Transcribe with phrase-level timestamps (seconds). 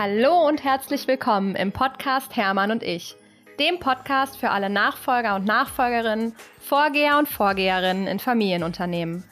[0.00, 3.16] Hallo und herzlich willkommen im Podcast Hermann und ich,
[3.58, 9.24] dem Podcast für alle Nachfolger und Nachfolgerinnen, Vorgeher und Vorgeherinnen in Familienunternehmen.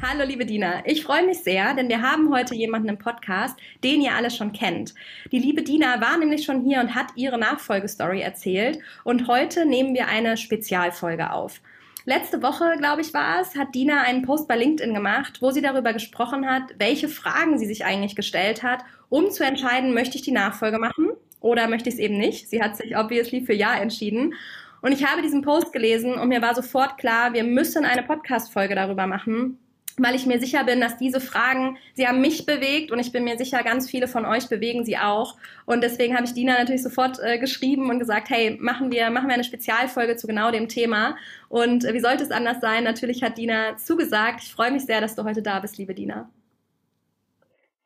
[0.00, 4.00] Hallo liebe Dina, ich freue mich sehr, denn wir haben heute jemanden im Podcast, den
[4.00, 4.94] ihr alle schon kennt.
[5.30, 9.92] Die liebe Dina war nämlich schon hier und hat ihre Nachfolgestory erzählt und heute nehmen
[9.92, 11.60] wir eine Spezialfolge auf.
[12.06, 15.62] Letzte Woche, glaube ich, war es, hat Dina einen Post bei LinkedIn gemacht, wo sie
[15.62, 20.22] darüber gesprochen hat, welche Fragen sie sich eigentlich gestellt hat, um zu entscheiden, möchte ich
[20.22, 22.50] die Nachfolge machen oder möchte ich es eben nicht.
[22.50, 24.34] Sie hat sich obviously für Ja entschieden.
[24.82, 28.74] Und ich habe diesen Post gelesen und mir war sofort klar, wir müssen eine Podcast-Folge
[28.74, 29.58] darüber machen,
[29.98, 33.24] weil ich mir sicher bin, dass diese Fragen, sie haben mich bewegt und ich bin
[33.24, 35.36] mir sicher, ganz viele von euch bewegen sie auch.
[35.66, 39.28] Und deswegen habe ich Dina natürlich sofort äh, geschrieben und gesagt, hey, machen wir, machen
[39.28, 41.16] wir eine Spezialfolge zu genau dem Thema.
[41.48, 42.84] Und äh, wie sollte es anders sein?
[42.84, 44.40] Natürlich hat Dina zugesagt.
[44.42, 46.28] Ich freue mich sehr, dass du heute da bist, liebe Dina.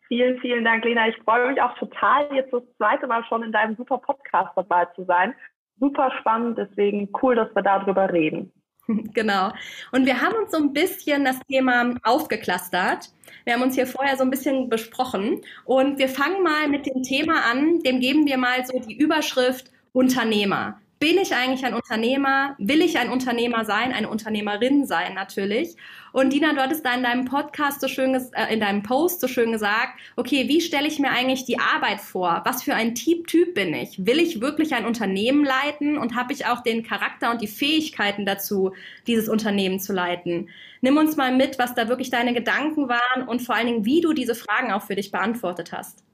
[0.09, 1.09] Vielen, vielen Dank, Lena.
[1.09, 4.87] Ich freue mich auch total, jetzt das zweite Mal schon in deinem super Podcast dabei
[4.97, 5.35] zu sein.
[5.79, 8.51] Super spannend, deswegen cool, dass wir darüber reden.
[9.15, 9.53] Genau.
[9.93, 13.11] Und wir haben uns so ein bisschen das Thema aufgeklustert.
[13.45, 17.03] Wir haben uns hier vorher so ein bisschen besprochen und wir fangen mal mit dem
[17.03, 17.81] Thema an.
[17.81, 22.55] Dem geben wir mal so die Überschrift Unternehmer bin ich eigentlich ein Unternehmer?
[22.59, 25.77] Will ich ein Unternehmer sein, eine Unternehmerin sein natürlich?
[26.13, 29.29] Und Dina, du hattest da in deinem Podcast so schön, äh, in deinem Post so
[29.29, 32.43] schön gesagt, okay, wie stelle ich mir eigentlich die Arbeit vor?
[32.45, 34.05] Was für ein Typ, typ bin ich?
[34.05, 38.27] Will ich wirklich ein Unternehmen leiten und habe ich auch den Charakter und die Fähigkeiten
[38.27, 38.73] dazu,
[39.07, 40.49] dieses Unternehmen zu leiten?
[40.81, 44.01] Nimm uns mal mit, was da wirklich deine Gedanken waren und vor allen Dingen, wie
[44.01, 46.05] du diese Fragen auch für dich beantwortet hast.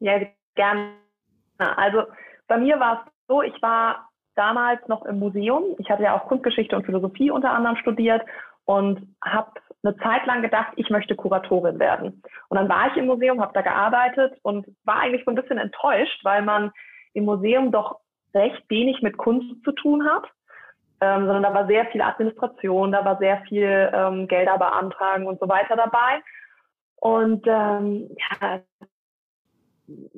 [0.00, 0.20] Ja,
[0.54, 0.92] gerne.
[1.58, 2.02] Also
[2.46, 5.76] bei mir war es so, ich war damals noch im Museum.
[5.78, 8.22] Ich hatte ja auch Kunstgeschichte und Philosophie unter anderem studiert
[8.64, 9.52] und habe
[9.82, 12.22] eine Zeit lang gedacht, ich möchte Kuratorin werden.
[12.48, 15.58] Und dann war ich im Museum, habe da gearbeitet und war eigentlich so ein bisschen
[15.58, 16.72] enttäuscht, weil man
[17.12, 18.00] im Museum doch
[18.34, 20.24] recht wenig mit Kunst zu tun hat,
[21.00, 25.38] ähm, sondern da war sehr viel Administration, da war sehr viel ähm, Gelder beantragen und
[25.38, 26.22] so weiter dabei.
[26.96, 28.08] Und ähm,
[28.40, 28.60] ja,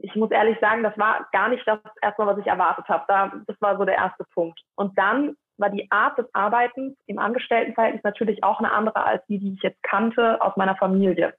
[0.02, 3.04] ich muss ehrlich sagen, das war gar nicht das erstmal, was ich erwartet habe.
[3.08, 4.60] Da, das war so der erste Punkt.
[4.76, 9.38] Und dann war die Art des Arbeitens im Angestelltenverhältnis natürlich auch eine andere als die,
[9.38, 11.34] die ich jetzt kannte aus meiner Familie.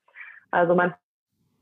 [0.52, 0.94] Also mein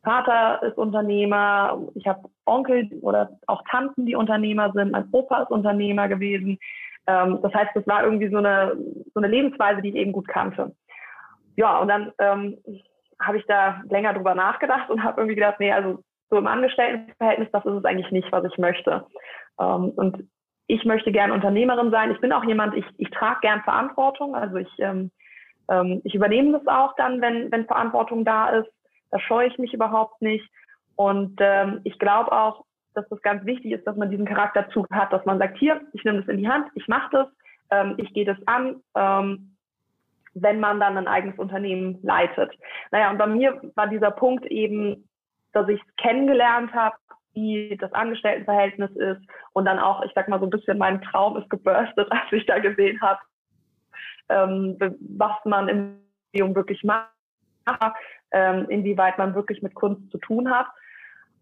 [0.04, 5.52] Vater ist Unternehmer, ich habe Onkel oder auch Tanten, die Unternehmer sind, mein Opa ist
[5.52, 6.60] Unternehmer gewesen.
[7.08, 8.78] Ähm, das heißt, das war irgendwie so eine,
[9.14, 10.74] so eine Lebensweise, die ich eben gut kannte.
[11.56, 12.58] Ja, und dann ähm,
[13.20, 17.50] habe ich da länger drüber nachgedacht und habe irgendwie gedacht, nee, also so im Angestelltenverhältnis,
[17.52, 19.06] das ist es eigentlich nicht, was ich möchte.
[19.60, 20.28] Ähm, und
[20.68, 22.12] ich möchte gern Unternehmerin sein.
[22.12, 24.36] Ich bin auch jemand, ich, ich trage gern Verantwortung.
[24.36, 25.12] Also ich, ähm,
[25.70, 28.70] ähm, ich übernehme das auch dann, wenn, wenn Verantwortung da ist.
[29.12, 30.48] Da scheue ich mich überhaupt nicht.
[30.96, 32.66] Und ähm, ich glaube auch,
[32.96, 36.04] dass das ganz wichtig ist, dass man diesen Charakterzug hat, dass man sagt, hier, ich
[36.04, 37.28] nehme das in die Hand, ich mache das,
[37.70, 39.56] ähm, ich gehe das an, ähm,
[40.34, 42.52] wenn man dann ein eigenes Unternehmen leitet.
[42.92, 45.08] Naja, und bei mir war dieser Punkt eben,
[45.56, 46.96] dass ich kennengelernt habe,
[47.34, 49.22] wie das Angestelltenverhältnis ist
[49.54, 52.46] und dann auch, ich sag mal so ein bisschen mein Traum ist geburstet, als ich
[52.46, 53.20] da gesehen habe,
[54.30, 54.78] ähm,
[55.18, 55.98] was man im
[56.34, 57.10] Museum wirklich macht,
[58.32, 60.68] ähm, inwieweit man wirklich mit Kunst zu tun hat.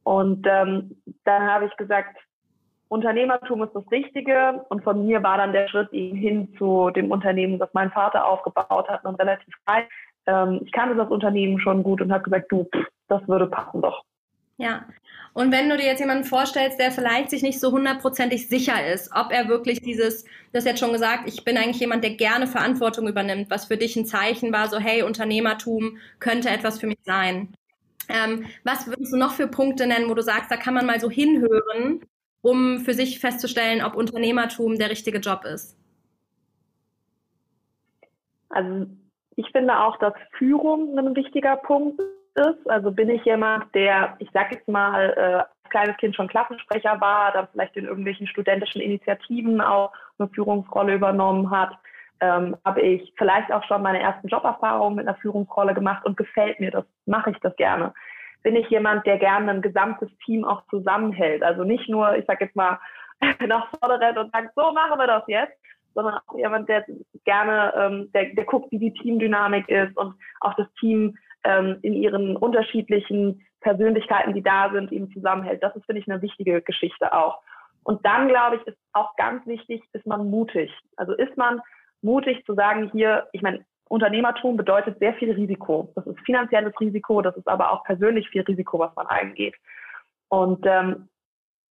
[0.03, 2.17] Und ähm, dann habe ich gesagt,
[2.89, 7.09] Unternehmertum ist das Richtige und von mir war dann der Schritt eben hin zu dem
[7.09, 9.87] Unternehmen, das mein Vater aufgebaut hat, und relativ frei.
[10.27, 13.81] Ähm, ich kannte das Unternehmen schon gut und habe gesagt, du, pff, das würde passen
[13.81, 14.03] doch.
[14.57, 14.85] Ja.
[15.33, 19.11] Und wenn du dir jetzt jemanden vorstellst, der vielleicht sich nicht so hundertprozentig sicher ist,
[19.15, 22.45] ob er wirklich dieses, du hast jetzt schon gesagt, ich bin eigentlich jemand, der gerne
[22.45, 26.99] Verantwortung übernimmt, was für dich ein Zeichen war, so hey, Unternehmertum könnte etwas für mich
[27.03, 27.55] sein.
[28.09, 30.99] Ähm, was würdest du noch für Punkte nennen, wo du sagst, da kann man mal
[30.99, 32.01] so hinhören,
[32.41, 35.77] um für sich festzustellen, ob Unternehmertum der richtige Job ist?
[38.49, 38.85] Also
[39.35, 41.99] ich finde auch, dass Führung ein wichtiger Punkt
[42.35, 42.69] ist.
[42.69, 46.99] Also bin ich jemand, der, ich sag jetzt mal, äh, als kleines Kind schon Klassensprecher
[47.01, 51.77] war, dann vielleicht in irgendwelchen studentischen Initiativen auch eine Führungsrolle übernommen hat.
[52.19, 56.59] Ähm, habe ich vielleicht auch schon meine ersten Joberfahrungen mit einer Führungsrolle gemacht und gefällt
[56.59, 57.93] mir das, mache ich das gerne.
[58.43, 61.43] Bin ich jemand, der gerne ein gesamtes Team auch zusammenhält.
[61.43, 62.79] Also nicht nur, ich sag jetzt mal,
[63.47, 65.53] nach vorne rennt und sagt, so machen wir das jetzt,
[65.95, 66.85] sondern auch jemand, der
[67.25, 71.93] gerne, ähm, der, der guckt, wie die Teamdynamik ist und auch das Team ähm, in
[71.93, 75.63] ihren unterschiedlichen Persönlichkeiten, die da sind, eben zusammenhält.
[75.63, 77.41] Das ist, finde ich, eine wichtige Geschichte auch.
[77.83, 80.71] Und dann, glaube ich, ist auch ganz wichtig, ist man mutig.
[80.95, 81.61] Also ist man
[82.01, 85.91] mutig zu sagen, hier, ich meine, Unternehmertum bedeutet sehr viel Risiko.
[85.95, 89.55] Das ist finanzielles Risiko, das ist aber auch persönlich viel Risiko, was man eingeht.
[90.29, 91.09] Und ähm,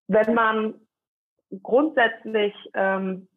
[0.09, 0.75] wenn man
[1.63, 3.29] grundsätzlich ähm,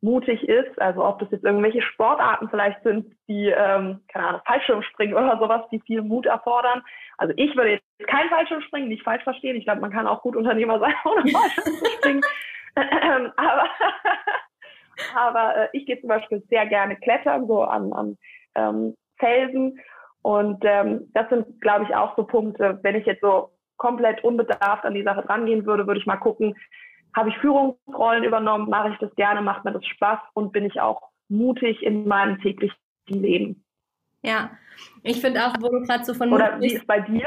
[0.00, 5.16] mutig ist, also ob das jetzt irgendwelche Sportarten vielleicht sind, die, ähm, keine Ahnung, Fallschirmspringen
[5.16, 6.82] oder sowas, die viel Mut erfordern.
[7.16, 9.56] Also ich würde jetzt kein Fallschirmspringen, nicht falsch verstehen.
[9.56, 12.22] Ich glaube, man kann auch gut Unternehmer sein, ohne Fallschirmspringen.
[13.36, 13.68] aber
[15.14, 18.18] aber äh, ich gehe zum Beispiel sehr gerne klettern, so an, an
[18.54, 19.78] ähm, Felsen.
[20.22, 24.84] Und ähm, das sind, glaube ich, auch so Punkte, wenn ich jetzt so komplett unbedarft
[24.84, 26.54] an die Sache drangehen würde, würde ich mal gucken,
[27.14, 30.80] habe ich Führungsrollen übernommen, mache ich das gerne, macht mir das Spaß und bin ich
[30.80, 32.76] auch mutig in meinem täglichen
[33.08, 33.64] Leben.
[34.22, 34.50] Ja,
[35.02, 37.26] ich finde auch, wo du gerade so von Oder wie ist bei dir?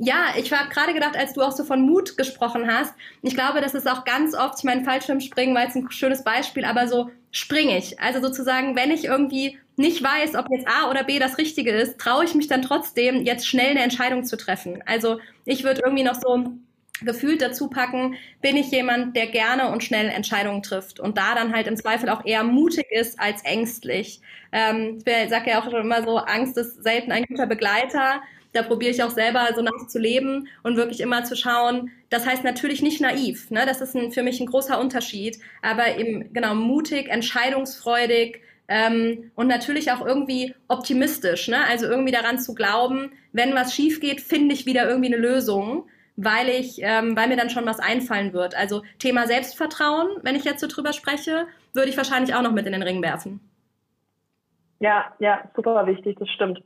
[0.00, 3.60] Ja, ich habe gerade gedacht, als du auch so von Mut gesprochen hast, ich glaube,
[3.60, 7.10] das ist auch ganz oft, ich meine, Fallschirmspringen war jetzt ein schönes Beispiel, aber so
[7.32, 7.98] springe ich.
[8.00, 11.98] Also sozusagen, wenn ich irgendwie nicht weiß, ob jetzt A oder B das Richtige ist,
[11.98, 14.82] traue ich mich dann trotzdem, jetzt schnell eine Entscheidung zu treffen.
[14.86, 16.52] Also ich würde irgendwie noch so
[17.02, 21.54] gefühlt dazu packen, bin ich jemand, der gerne und schnell Entscheidungen trifft und da dann
[21.54, 24.20] halt im Zweifel auch eher mutig ist als ängstlich.
[24.52, 28.22] Ähm, ich sage ja auch schon immer so, Angst ist selten ein guter Begleiter
[28.52, 31.90] da probiere ich auch selber so nach zu leben und wirklich immer zu schauen.
[32.08, 33.64] Das heißt natürlich nicht naiv, ne?
[33.66, 39.48] das ist ein, für mich ein großer Unterschied, aber eben genau mutig, entscheidungsfreudig ähm, und
[39.48, 41.48] natürlich auch irgendwie optimistisch.
[41.48, 41.58] Ne?
[41.68, 45.86] Also irgendwie daran zu glauben, wenn was schief geht, finde ich wieder irgendwie eine Lösung
[46.20, 48.56] weil ich, ähm, weil mir dann schon was einfallen wird.
[48.56, 52.66] Also Thema Selbstvertrauen, wenn ich jetzt so drüber spreche, würde ich wahrscheinlich auch noch mit
[52.66, 53.40] in den Ring werfen.
[54.80, 56.60] Ja, ja, super wichtig, das stimmt.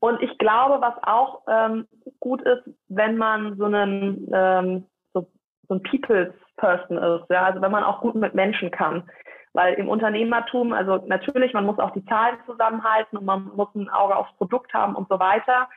[0.00, 1.88] Und ich glaube, was auch ähm,
[2.20, 4.84] gut ist, wenn man so einen ähm,
[5.14, 5.26] so,
[5.68, 9.08] so ein People's Person ist, ja, also wenn man auch gut mit Menschen kann.
[9.54, 13.88] Weil im Unternehmertum, also natürlich, man muss auch die Zahlen zusammenhalten und man muss ein
[13.88, 15.68] Auge aufs Produkt haben und so weiter.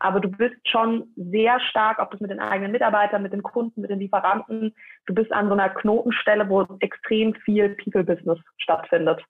[0.00, 3.80] Aber du bist schon sehr stark, ob das mit den eigenen Mitarbeitern, mit den Kunden,
[3.80, 4.74] mit den Lieferanten,
[5.06, 9.22] du bist an so einer Knotenstelle, wo extrem viel People-Business stattfindet.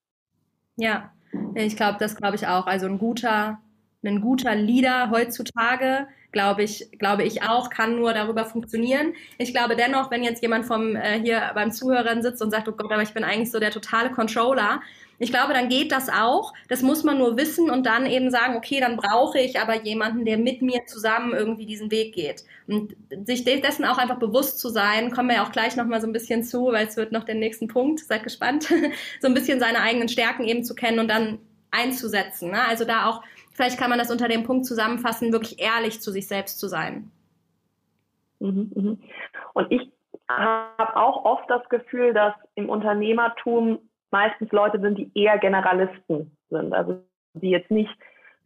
[0.76, 1.10] Ja,
[1.54, 2.66] ich glaube, das glaube ich auch.
[2.66, 3.58] Also ein guter
[4.02, 9.14] ein guter Leader heutzutage, glaube ich, glaube ich auch, kann nur darüber funktionieren.
[9.38, 12.72] Ich glaube dennoch, wenn jetzt jemand vom äh, hier beim Zuhörern sitzt und sagt, oh
[12.72, 14.80] Gott, aber ich bin eigentlich so der totale Controller,
[15.20, 16.52] ich glaube, dann geht das auch.
[16.68, 20.24] Das muss man nur wissen und dann eben sagen, okay, dann brauche ich aber jemanden,
[20.24, 22.44] der mit mir zusammen irgendwie diesen Weg geht.
[22.66, 26.08] Und sich dessen auch einfach bewusst zu sein, kommen wir ja auch gleich nochmal so
[26.08, 28.64] ein bisschen zu, weil es wird noch den nächsten Punkt, seid gespannt,
[29.20, 31.38] so ein bisschen seine eigenen Stärken eben zu kennen und dann
[31.70, 32.50] einzusetzen.
[32.50, 32.64] Ne?
[32.66, 33.22] Also da auch
[33.60, 37.10] Vielleicht kann man das unter dem Punkt zusammenfassen, wirklich ehrlich zu sich selbst zu sein.
[38.38, 39.02] Mhm, mhm.
[39.52, 39.92] Und ich
[40.30, 43.80] habe auch oft das Gefühl, dass im Unternehmertum
[44.10, 46.72] meistens Leute sind, die eher Generalisten sind.
[46.72, 47.02] Also
[47.34, 47.94] die jetzt nicht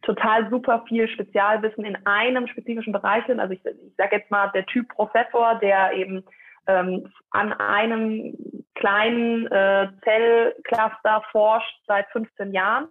[0.01, 3.39] total super viel Spezialwissen in einem spezifischen Bereich sind.
[3.39, 6.23] Also ich, ich sage jetzt mal der Typ Professor, der eben
[6.67, 8.35] ähm, an einem
[8.75, 12.87] kleinen äh, Zellcluster forscht seit 15 Jahren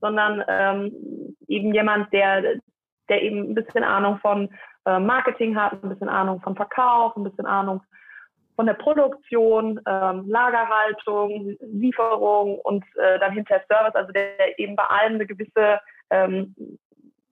[0.00, 2.60] sondern ähm, eben jemand, der,
[3.08, 4.48] der eben ein bisschen Ahnung von
[4.84, 7.82] äh, Marketing hat, ein bisschen Ahnung von Verkauf, ein bisschen Ahnung
[8.58, 14.82] von der Produktion, ähm, Lagerhaltung, Lieferung und äh, dann hinterher Service, also der eben bei
[14.82, 15.78] allem eine gewisse,
[16.10, 16.56] ähm,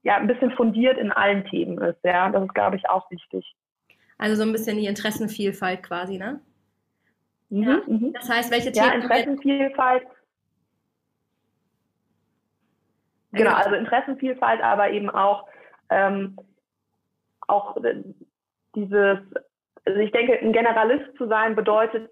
[0.04, 1.98] ja, ein bisschen fundiert in allen Themen ist.
[2.04, 3.56] Ja, das ist, glaube ich, auch wichtig.
[4.18, 6.38] Also so ein bisschen die Interessenvielfalt quasi, ne?
[7.48, 7.80] Mhm, ja.
[7.88, 8.12] Mhm.
[8.12, 8.86] Das heißt, welche Themen?
[8.86, 10.06] Ja, Interessenvielfalt
[13.32, 15.48] Genau, also Interessenvielfalt, aber eben auch,
[15.90, 16.36] ähm,
[17.48, 17.76] auch
[18.76, 19.18] dieses,
[19.86, 22.10] also ich denke, ein Generalist zu sein bedeutet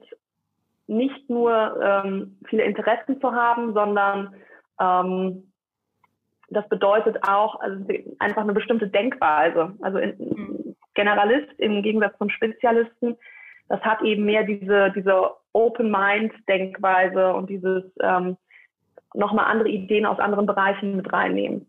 [0.86, 4.34] nicht nur ähm, viele Interessen zu haben, sondern
[4.80, 5.50] ähm,
[6.50, 7.84] das bedeutet auch also
[8.18, 9.74] einfach eine bestimmte Denkweise.
[9.80, 10.76] Also in, mhm.
[10.94, 13.16] Generalist im Gegensatz zum Spezialisten,
[13.68, 18.36] das hat eben mehr diese, diese Open-Mind-Denkweise und dieses ähm,
[19.14, 21.66] nochmal andere Ideen aus anderen Bereichen mit reinnehmen.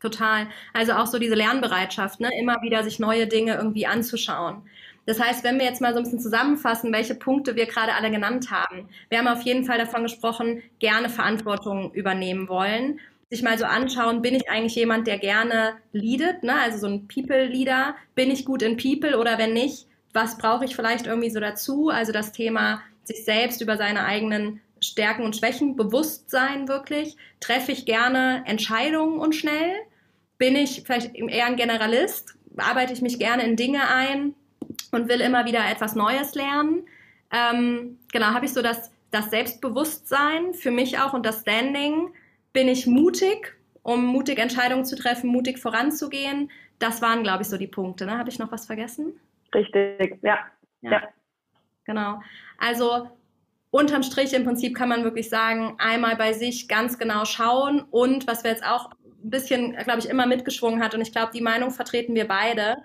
[0.00, 0.46] Total.
[0.72, 2.28] Also auch so diese Lernbereitschaft, ne?
[2.38, 4.62] immer wieder sich neue Dinge irgendwie anzuschauen.
[5.06, 8.10] Das heißt, wenn wir jetzt mal so ein bisschen zusammenfassen, welche Punkte wir gerade alle
[8.10, 8.88] genannt haben.
[9.10, 13.00] Wir haben auf jeden Fall davon gesprochen, gerne Verantwortung übernehmen wollen.
[13.30, 16.54] Sich mal so anschauen, bin ich eigentlich jemand, der gerne leadet, ne?
[16.54, 17.96] also so ein People-Leader?
[18.14, 21.88] Bin ich gut in People oder wenn nicht, was brauche ich vielleicht irgendwie so dazu?
[21.88, 27.16] Also das Thema, sich selbst über seine eigenen Stärken und Schwächen bewusst sein wirklich?
[27.40, 29.72] Treffe ich gerne Entscheidungen und schnell?
[30.38, 32.36] Bin ich vielleicht eher ein Generalist?
[32.56, 34.34] Arbeite ich mich gerne in Dinge ein
[34.92, 36.86] und will immer wieder etwas Neues lernen?
[37.32, 42.12] Ähm, genau, habe ich so das, das Selbstbewusstsein für mich auch und das Standing.
[42.52, 46.50] Bin ich mutig, um mutig Entscheidungen zu treffen, mutig voranzugehen?
[46.78, 48.06] Das waren, glaube ich, so die Punkte.
[48.06, 48.18] Ne?
[48.18, 49.18] Habe ich noch was vergessen?
[49.54, 50.38] Richtig, ja.
[50.82, 50.90] ja.
[50.90, 51.02] ja.
[51.84, 52.20] Genau.
[52.58, 53.08] Also
[53.70, 58.26] unterm Strich im Prinzip kann man wirklich sagen, einmal bei sich ganz genau schauen und
[58.26, 61.40] was wir jetzt auch ein bisschen, glaube ich, immer mitgeschwungen hat und ich glaube, die
[61.40, 62.76] Meinung vertreten wir beide,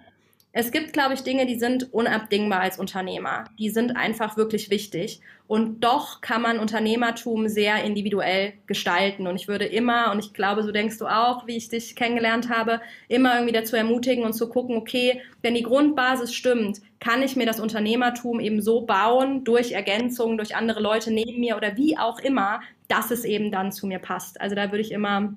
[0.52, 3.44] es gibt, glaube ich, Dinge, die sind unabdingbar als Unternehmer.
[3.60, 5.22] Die sind einfach wirklich wichtig.
[5.46, 9.28] Und doch kann man Unternehmertum sehr individuell gestalten.
[9.28, 12.50] Und ich würde immer, und ich glaube, so denkst du auch, wie ich dich kennengelernt
[12.50, 17.36] habe, immer irgendwie dazu ermutigen und zu gucken, okay, wenn die Grundbasis stimmt, kann ich
[17.36, 21.98] mir das Unternehmertum eben so bauen, durch Ergänzungen, durch andere Leute neben mir oder wie
[21.98, 24.42] auch immer, dass es eben dann zu mir passt.
[24.42, 25.36] Also da würde ich immer,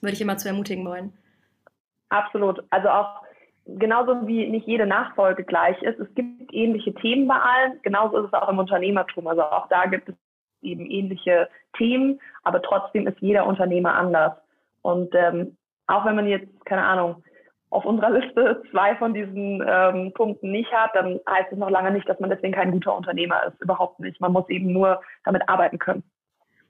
[0.00, 1.12] würde ich immer zu ermutigen wollen.
[2.08, 2.62] Absolut.
[2.70, 3.25] Also auch
[3.66, 5.98] genauso wie nicht jede Nachfolge gleich ist.
[5.98, 7.80] Es gibt ähnliche Themen bei allen.
[7.82, 9.26] Genauso ist es auch im Unternehmertum.
[9.26, 10.14] Also auch da gibt es
[10.62, 14.32] eben ähnliche Themen, aber trotzdem ist jeder Unternehmer anders.
[14.82, 15.56] Und ähm,
[15.86, 17.22] auch wenn man jetzt, keine Ahnung,
[17.70, 21.90] auf unserer Liste zwei von diesen ähm, Punkten nicht hat, dann heißt es noch lange
[21.90, 23.60] nicht, dass man deswegen kein guter Unternehmer ist.
[23.60, 24.20] Überhaupt nicht.
[24.20, 26.04] Man muss eben nur damit arbeiten können.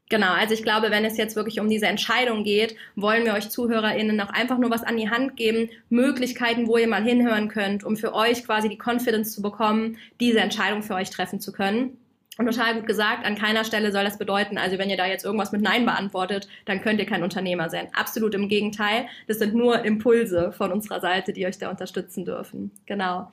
[0.09, 3.49] Genau, also ich glaube, wenn es jetzt wirklich um diese Entscheidung geht, wollen wir euch
[3.49, 7.83] ZuhörerInnen auch einfach nur was an die Hand geben, Möglichkeiten, wo ihr mal hinhören könnt,
[7.83, 11.99] um für euch quasi die Confidence zu bekommen, diese Entscheidung für euch treffen zu können.
[12.39, 15.25] Und total gut gesagt, an keiner Stelle soll das bedeuten, also wenn ihr da jetzt
[15.25, 17.89] irgendwas mit Nein beantwortet, dann könnt ihr kein Unternehmer sein.
[17.95, 19.07] Absolut im Gegenteil.
[19.27, 22.71] Das sind nur Impulse von unserer Seite, die euch da unterstützen dürfen.
[22.85, 23.33] Genau.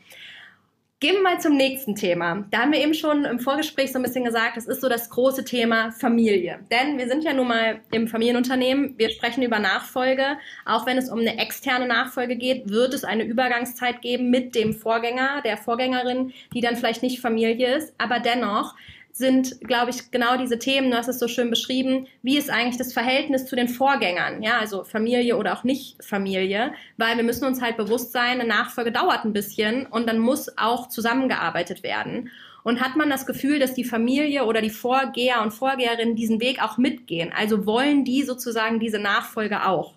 [1.03, 2.45] Gehen wir mal zum nächsten Thema.
[2.49, 5.09] Da haben wir eben schon im Vorgespräch so ein bisschen gesagt, das ist so das
[5.09, 6.59] große Thema Familie.
[6.71, 10.37] Denn wir sind ja nun mal im Familienunternehmen, wir sprechen über Nachfolge.
[10.63, 14.71] Auch wenn es um eine externe Nachfolge geht, wird es eine Übergangszeit geben mit dem
[14.71, 17.93] Vorgänger, der Vorgängerin, die dann vielleicht nicht Familie ist.
[17.97, 18.73] Aber dennoch
[19.15, 22.77] sind, glaube ich, genau diese Themen, du hast es so schön beschrieben, wie ist eigentlich
[22.77, 27.45] das Verhältnis zu den Vorgängern, ja, also Familie oder auch nicht Familie, weil wir müssen
[27.45, 32.31] uns halt bewusst sein, eine Nachfolge dauert ein bisschen und dann muss auch zusammengearbeitet werden.
[32.63, 36.63] Und hat man das Gefühl, dass die Familie oder die Vorgeher und Vorgeherinnen diesen Weg
[36.63, 37.31] auch mitgehen?
[37.37, 39.93] Also wollen die sozusagen diese Nachfolge auch?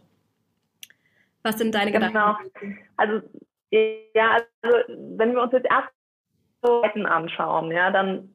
[1.42, 2.08] Was sind deine genau.
[2.08, 2.78] Gedanken?
[2.96, 3.22] Also,
[3.70, 4.76] ja, also,
[5.16, 5.88] wenn wir uns jetzt erst
[7.06, 8.28] anschauen, ja, dann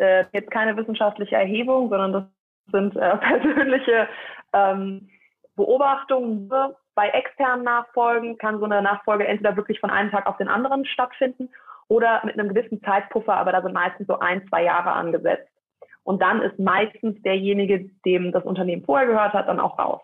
[0.00, 2.24] äh, jetzt keine wissenschaftliche Erhebung, sondern das
[2.72, 4.08] sind äh, persönliche
[4.52, 5.08] ähm,
[5.56, 6.50] Beobachtungen.
[6.94, 10.84] Bei externen Nachfolgen kann so eine Nachfolge entweder wirklich von einem Tag auf den anderen
[10.84, 11.48] stattfinden
[11.88, 15.48] oder mit einem gewissen Zeitpuffer, aber da sind meistens so ein, zwei Jahre angesetzt.
[16.02, 20.00] Und dann ist meistens derjenige, dem das Unternehmen vorher gehört hat, dann auch raus.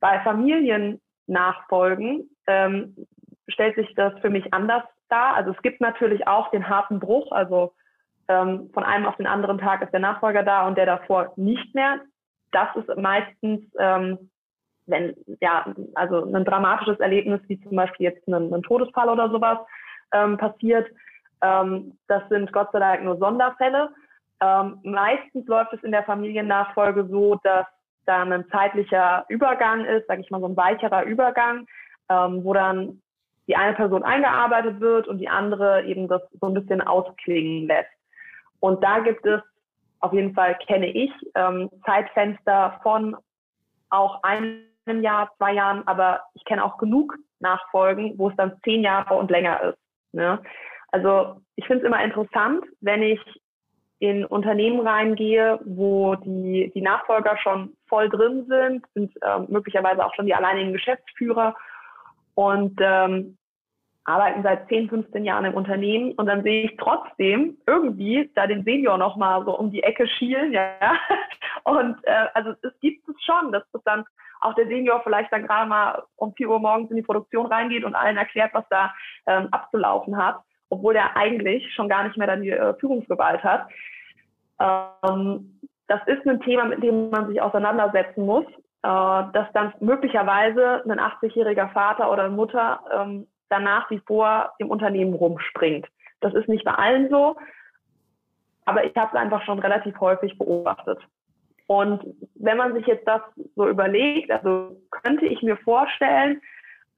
[0.00, 2.94] Bei Familiennachfolgen ähm,
[3.48, 5.34] stellt sich das für mich anders dar.
[5.34, 7.72] Also es gibt natürlich auch den harten Bruch, also
[8.28, 11.74] ähm, von einem auf den anderen Tag ist der Nachfolger da und der davor nicht
[11.74, 12.00] mehr.
[12.52, 14.30] Das ist meistens, ähm,
[14.86, 19.58] wenn, ja, also ein dramatisches Erlebnis, wie zum Beispiel jetzt ein, ein Todesfall oder sowas
[20.12, 20.88] ähm, passiert.
[21.42, 23.90] Ähm, das sind Gott sei Dank nur Sonderfälle.
[24.40, 27.66] Ähm, meistens läuft es in der Familiennachfolge so, dass
[28.06, 31.66] da ein zeitlicher Übergang ist, sage ich mal so ein weicherer Übergang,
[32.10, 33.00] ähm, wo dann
[33.46, 37.90] die eine Person eingearbeitet wird und die andere eben das so ein bisschen ausklingen lässt.
[38.64, 39.42] Und da gibt es
[40.00, 43.14] auf jeden Fall, kenne ich, ähm, Zeitfenster von
[43.90, 44.62] auch einem
[45.02, 49.30] Jahr, zwei Jahren, aber ich kenne auch genug Nachfolgen, wo es dann zehn Jahre und
[49.30, 49.78] länger ist.
[50.12, 50.40] Ne?
[50.92, 53.20] Also ich finde es immer interessant, wenn ich
[53.98, 60.14] in Unternehmen reingehe, wo die, die Nachfolger schon voll drin sind, sind äh, möglicherweise auch
[60.14, 61.54] schon die alleinigen Geschäftsführer
[62.34, 63.36] und ähm,
[64.04, 68.64] arbeiten seit 10, 15 Jahren im Unternehmen und dann sehe ich trotzdem irgendwie da den
[68.64, 70.72] Senior nochmal so um die Ecke schielen, ja.
[71.64, 74.04] Und äh, also es gibt es schon, dass das dann
[74.40, 77.84] auch der Senior vielleicht dann gerade mal um 4 Uhr morgens in die Produktion reingeht
[77.84, 78.92] und allen erklärt, was da
[79.26, 83.68] ähm, abzulaufen hat, obwohl er eigentlich schon gar nicht mehr dann die äh, Führungsgewalt hat.
[84.60, 88.44] Ähm, das ist ein Thema, mit dem man sich auseinandersetzen muss,
[88.82, 94.70] äh, dass dann möglicherweise ein 80-jähriger Vater oder Mutter ähm, dann nach wie vor im
[94.70, 95.86] Unternehmen rumspringt.
[96.20, 97.36] Das ist nicht bei allen so,
[98.64, 100.98] aber ich habe es einfach schon relativ häufig beobachtet.
[101.66, 103.22] Und wenn man sich jetzt das
[103.54, 106.40] so überlegt, also könnte ich mir vorstellen,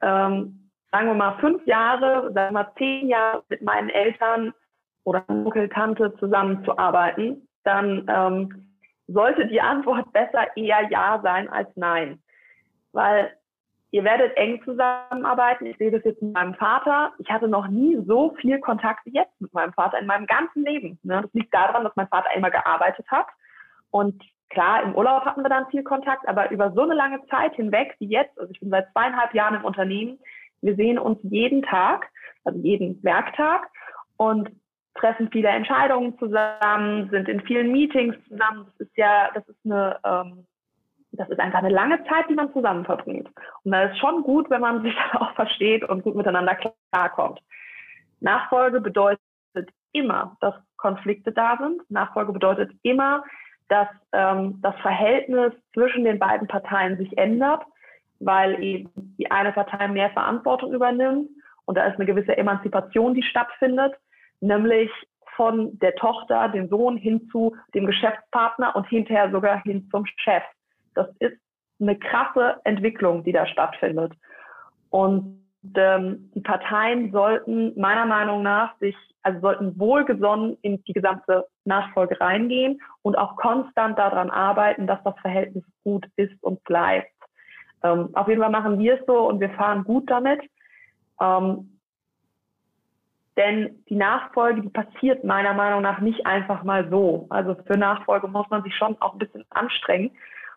[0.00, 4.52] ähm, sagen wir mal fünf Jahre, sagen wir mal zehn Jahre mit meinen Eltern
[5.04, 8.72] oder Onkel, Tante zusammenzuarbeiten, dann ähm,
[9.06, 12.20] sollte die Antwort besser eher Ja sein als Nein.
[12.92, 13.36] Weil
[13.96, 15.64] ihr werdet eng zusammenarbeiten.
[15.64, 17.14] Ich sehe das jetzt mit meinem Vater.
[17.18, 20.64] Ich hatte noch nie so viel Kontakt wie jetzt mit meinem Vater in meinem ganzen
[20.64, 20.98] Leben.
[21.02, 21.22] Ne?
[21.22, 23.24] Das liegt daran, dass mein Vater immer gearbeitet hat.
[23.90, 27.54] Und klar, im Urlaub hatten wir dann viel Kontakt, aber über so eine lange Zeit
[27.54, 30.18] hinweg wie jetzt, also ich bin seit zweieinhalb Jahren im Unternehmen,
[30.60, 32.06] wir sehen uns jeden Tag,
[32.44, 33.70] also jeden Werktag
[34.18, 34.50] und
[34.96, 38.66] treffen viele Entscheidungen zusammen, sind in vielen Meetings zusammen.
[38.66, 40.46] Das ist ja, das ist eine ähm,
[41.16, 43.28] das ist einfach eine lange Zeit, die man zusammen verbringt.
[43.64, 46.56] Und da ist schon gut, wenn man sich dann auch versteht und gut miteinander
[46.90, 47.40] klarkommt.
[48.20, 49.20] Nachfolge bedeutet
[49.92, 51.82] immer, dass Konflikte da sind.
[51.90, 53.24] Nachfolge bedeutet immer,
[53.68, 57.64] dass ähm, das Verhältnis zwischen den beiden Parteien sich ändert,
[58.20, 61.28] weil eben die eine Partei mehr Verantwortung übernimmt
[61.66, 63.94] und da ist eine gewisse Emanzipation, die stattfindet,
[64.40, 64.90] nämlich
[65.34, 70.42] von der Tochter, dem Sohn hin zu dem Geschäftspartner und hinterher sogar hin zum Chef.
[70.96, 71.38] Das ist
[71.80, 74.12] eine krasse Entwicklung, die da stattfindet.
[74.90, 81.46] Und ähm, die Parteien sollten meiner Meinung nach sich, also sollten wohlgesonnen in die gesamte
[81.64, 87.12] Nachfolge reingehen und auch konstant daran arbeiten, dass das Verhältnis gut ist und bleibt.
[87.82, 90.40] Ähm, auf jeden Fall machen wir es so und wir fahren gut damit.
[91.20, 91.78] Ähm,
[93.36, 97.26] denn die Nachfolge, die passiert meiner Meinung nach nicht einfach mal so.
[97.28, 100.12] Also für Nachfolge muss man sich schon auch ein bisschen anstrengen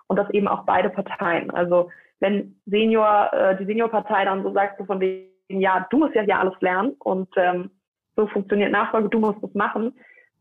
[0.10, 1.52] und das eben auch beide Parteien.
[1.52, 1.90] Also
[2.20, 6.24] wenn Senior, äh, die Seniorpartei dann so sagt, so von wegen, ja, du musst ja
[6.24, 7.72] hier alles lernen und ähm,
[8.16, 9.96] so funktioniert Nachfolge, du musst es machen,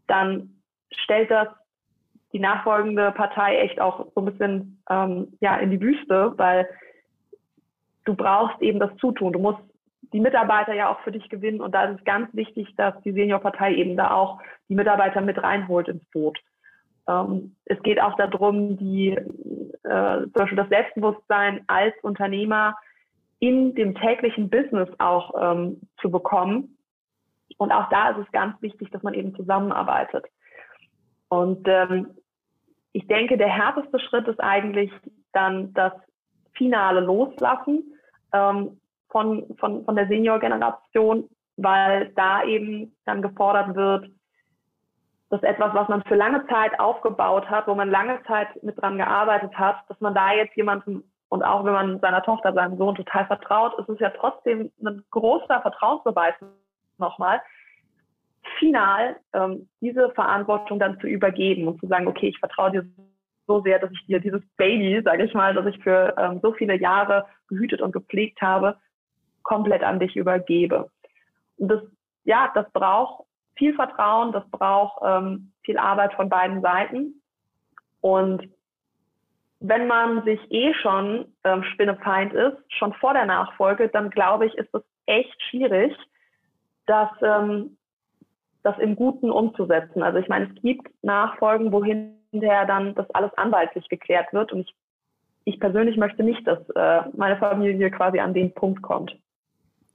[0.07, 0.61] dann
[0.91, 1.49] stellt das
[2.33, 6.69] die nachfolgende Partei echt auch so ein bisschen ähm, ja in die Wüste, weil
[8.05, 9.33] du brauchst eben das Zutun.
[9.33, 9.61] Du musst
[10.13, 13.13] die Mitarbeiter ja auch für dich gewinnen und da ist es ganz wichtig, dass die
[13.13, 16.39] Seniorpartei eben da auch die Mitarbeiter mit reinholt ins Boot.
[17.09, 22.77] Ähm, es geht auch darum, die, äh, zum Beispiel das Selbstbewusstsein als Unternehmer
[23.41, 26.77] in dem täglichen Business auch ähm, zu bekommen.
[27.57, 30.27] Und auch da ist es ganz wichtig, dass man eben zusammenarbeitet.
[31.29, 32.09] Und ähm,
[32.93, 34.91] ich denke, der härteste Schritt ist eigentlich
[35.33, 35.93] dann das
[36.53, 37.95] finale Loslassen
[38.33, 44.11] ähm, von, von, von der Senior-Generation, weil da eben dann gefordert wird,
[45.31, 48.97] dass etwas, was man für lange Zeit aufgebaut hat, wo man lange Zeit mit dran
[48.97, 52.95] gearbeitet hat, dass man da jetzt jemanden und auch wenn man seiner Tochter, seinem Sohn
[52.95, 56.35] total vertraut, ist es ja trotzdem ein großer Vertrauensbeweis
[56.97, 57.41] nochmal,
[58.59, 62.87] final ähm, diese Verantwortung dann zu übergeben und zu sagen, okay, ich vertraue dir
[63.47, 66.53] so sehr, dass ich dir dieses Baby, sage ich mal, das ich für ähm, so
[66.53, 68.79] viele Jahre gehütet und gepflegt habe,
[69.43, 70.91] komplett an dich übergebe.
[71.57, 71.83] Und das,
[72.25, 73.25] ja, das braucht
[73.59, 77.21] viel Vertrauen, das braucht ähm, viel Arbeit von beiden Seiten.
[78.01, 78.49] Und
[79.61, 84.55] wenn man sich eh schon ähm, Spinnefeind ist, schon vor der Nachfolge, dann glaube ich,
[84.55, 85.95] ist es echt schwierig,
[86.87, 87.77] das, ähm,
[88.63, 90.03] das im Guten umzusetzen.
[90.03, 94.53] Also ich meine, es gibt Nachfolgen, wo hinterher dann das alles anwaltlich geklärt wird.
[94.53, 94.75] Und ich,
[95.45, 99.17] ich persönlich möchte nicht, dass äh, meine Familie quasi an den Punkt kommt.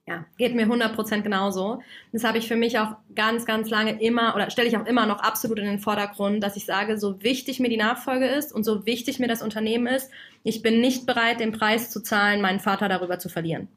[0.05, 1.81] Ja, geht mir 100% genauso.
[2.11, 5.05] Das habe ich für mich auch ganz, ganz lange immer oder stelle ich auch immer
[5.05, 8.65] noch absolut in den Vordergrund, dass ich sage, so wichtig mir die Nachfolge ist und
[8.65, 10.11] so wichtig mir das Unternehmen ist,
[10.43, 13.69] ich bin nicht bereit, den Preis zu zahlen, meinen Vater darüber zu verlieren.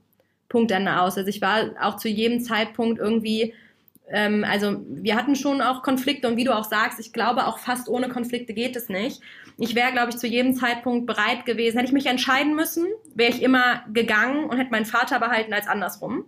[0.48, 1.16] Punkt Ende aus.
[1.16, 3.54] Also ich war auch zu jedem Zeitpunkt irgendwie
[4.08, 7.58] ähm, also wir hatten schon auch Konflikte und wie du auch sagst, ich glaube auch
[7.58, 9.20] fast ohne Konflikte geht es nicht.
[9.58, 11.78] Ich wäre, glaube ich, zu jedem Zeitpunkt bereit gewesen.
[11.78, 15.66] Hätte ich mich entscheiden müssen, wäre ich immer gegangen und hätte meinen Vater behalten als
[15.66, 16.24] andersrum.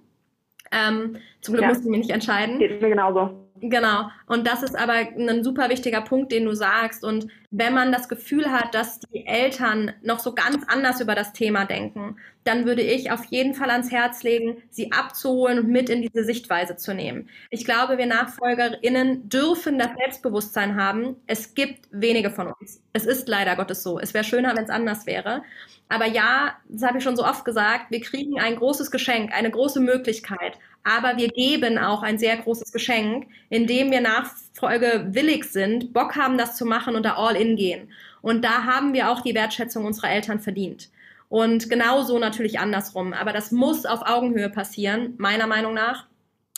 [0.73, 1.69] Ähm, zum Glück ja.
[1.69, 2.59] musste ich mich nicht entscheiden.
[2.59, 3.48] Geht mir genauso.
[3.61, 4.11] Genau.
[4.27, 7.05] Und das ist aber ein super wichtiger Punkt, den du sagst.
[7.05, 11.33] Und wenn man das Gefühl hat, dass die Eltern noch so ganz anders über das
[11.33, 15.89] Thema denken, dann würde ich auf jeden Fall ans Herz legen, sie abzuholen und mit
[15.91, 17.29] in diese Sichtweise zu nehmen.
[17.51, 21.17] Ich glaube, wir NachfolgerInnen dürfen das Selbstbewusstsein haben.
[21.27, 22.83] Es gibt wenige von uns.
[22.93, 23.99] Es ist leider Gottes so.
[23.99, 25.43] Es wäre schöner, wenn es anders wäre.
[25.89, 29.51] Aber ja, das habe ich schon so oft gesagt, wir kriegen ein großes Geschenk, eine
[29.51, 30.59] große Möglichkeit.
[30.85, 36.39] Aber wir geben auch ein sehr großes Geschenk, indem wir Nachfolge willig sind, Bock haben,
[36.39, 37.91] das zu machen und da all in gehen.
[38.23, 40.91] Und da haben wir auch die Wertschätzung unserer Eltern verdient.
[41.29, 43.13] Und genauso natürlich andersrum.
[43.13, 46.07] Aber das muss auf Augenhöhe passieren, meiner Meinung nach.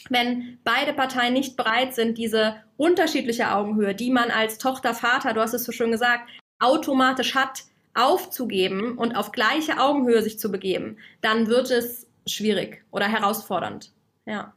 [0.08, 5.40] Wenn beide Parteien nicht bereit sind, diese unterschiedliche Augenhöhe, die man als Tochter, Vater, du
[5.40, 6.28] hast es so schön gesagt,
[6.58, 13.08] automatisch hat, aufzugeben und auf gleiche Augenhöhe sich zu begeben, dann wird es schwierig oder
[13.08, 13.92] herausfordernd.
[14.30, 14.52] Ja.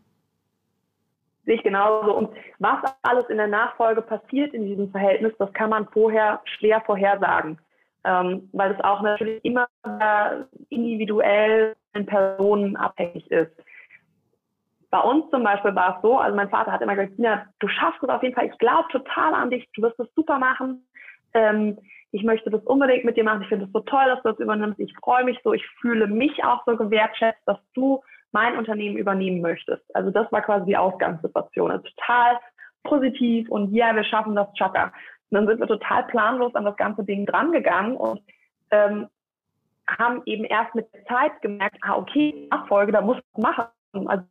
[1.45, 2.15] Sehe ich genauso.
[2.15, 6.81] Und was alles in der Nachfolge passiert in diesem Verhältnis, das kann man vorher schwer
[6.81, 7.57] vorhersagen.
[8.05, 9.67] ähm, weil es auch natürlich immer
[10.69, 13.51] individuell in Personen abhängig ist.
[14.89, 17.67] Bei uns zum Beispiel war es so, also mein Vater hat immer gesagt, Tina, du
[17.67, 20.85] schaffst es auf jeden Fall, ich glaube total an dich, du wirst es super machen.
[21.33, 21.79] Ähm,
[22.11, 23.41] ich möchte das unbedingt mit dir machen.
[23.41, 24.79] Ich finde es so toll, dass du das übernimmst.
[24.79, 25.51] Ich freue mich so.
[25.53, 29.83] Ich fühle mich auch so gewertschätzt, dass du mein Unternehmen übernehmen möchtest.
[29.95, 31.71] Also das war quasi die Ausgangssituation.
[31.71, 32.39] Also total
[32.83, 34.85] positiv und ja, wir schaffen das, Chaka.
[35.29, 38.21] Und dann sind wir total planlos an das ganze Ding drangegangen und
[38.71, 39.07] ähm,
[39.87, 43.65] haben eben erst mit der Zeit gemerkt, ah, okay, Nachfolge, da muss ich machen.
[43.93, 44.25] Also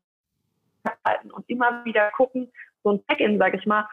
[1.32, 2.50] und immer wieder gucken,
[2.82, 3.86] so ein Check-in, sag ich mal,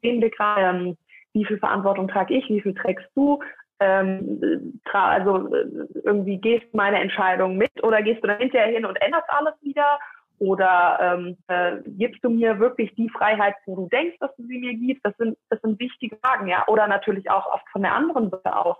[0.00, 0.96] sehen wir gerade, ähm,
[1.34, 3.42] wie viel Verantwortung trage ich, wie viel trägst du,
[3.82, 5.66] ähm, also äh,
[6.04, 9.54] irgendwie gehst du meine Entscheidung mit oder gehst du dann hinterher hin und änderst alles
[9.62, 9.98] wieder
[10.38, 14.58] oder ähm, äh, gibst du mir wirklich die Freiheit, wo du denkst, dass du sie
[14.58, 15.06] mir gibst?
[15.06, 16.66] Das sind, das sind wichtige Fragen, ja.
[16.66, 18.76] Oder natürlich auch oft von der anderen Seite aus.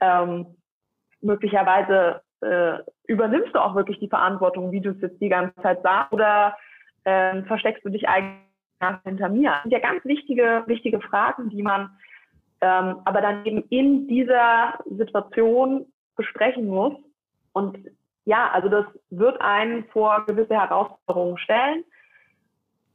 [0.00, 0.46] Ähm,
[1.20, 5.82] möglicherweise äh, übernimmst du auch wirklich die Verantwortung, wie du es jetzt die ganze Zeit
[5.82, 6.56] sagst, oder
[7.04, 8.40] ähm, versteckst du dich eigentlich
[9.04, 9.50] hinter mir?
[9.50, 11.90] Das sind ja ganz wichtige, wichtige Fragen, die man
[12.60, 16.94] ähm, aber dann eben in dieser Situation besprechen muss.
[17.52, 17.78] Und
[18.24, 21.84] ja, also das wird einen vor gewisse Herausforderungen stellen.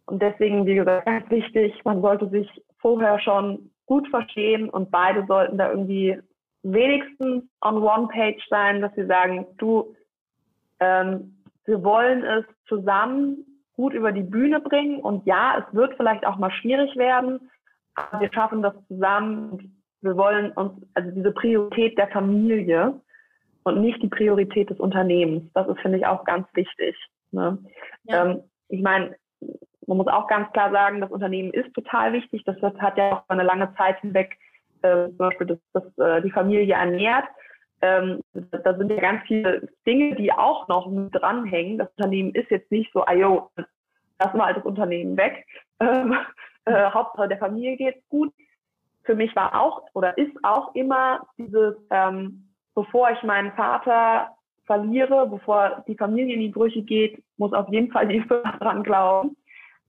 [0.06, 5.26] Und deswegen, wie gesagt, ganz wichtig, man sollte sich vorher schon gut verstehen und beide
[5.26, 6.20] sollten da irgendwie
[6.64, 9.96] wenigstens on one page sein, dass sie sagen, du,
[10.80, 13.46] ähm, wir wollen es zusammen
[13.76, 17.50] gut über die Bühne bringen und ja, es wird vielleicht auch mal schwierig werden,
[18.20, 19.82] wir schaffen das zusammen.
[20.02, 23.00] Wir wollen uns, also diese Priorität der Familie
[23.64, 25.52] und nicht die Priorität des Unternehmens.
[25.54, 26.96] Das ist, finde ich, auch ganz wichtig.
[27.32, 27.58] Ne?
[28.04, 28.26] Ja.
[28.26, 29.16] Ähm, ich meine,
[29.88, 32.44] man muss auch ganz klar sagen, das Unternehmen ist total wichtig.
[32.46, 34.38] Das, das hat ja auch eine lange Zeit hinweg
[34.82, 37.26] äh, zum Beispiel das, das, äh, die Familie ernährt.
[37.82, 41.78] Ähm, da sind ja ganz viele Dinge, die auch noch mit dranhängen.
[41.78, 43.50] Das Unternehmen ist jetzt nicht so, ayo,
[44.20, 45.46] lass mal das Unternehmen weg.
[45.80, 46.16] Ähm,
[46.66, 48.34] äh, Hauptsache der Familie geht's gut.
[49.04, 55.28] Für mich war auch oder ist auch immer dieses, ähm, bevor ich meinen Vater verliere,
[55.28, 59.36] bevor die Familie in die Brüche geht, muss auf jeden Fall die Firma dran glauben.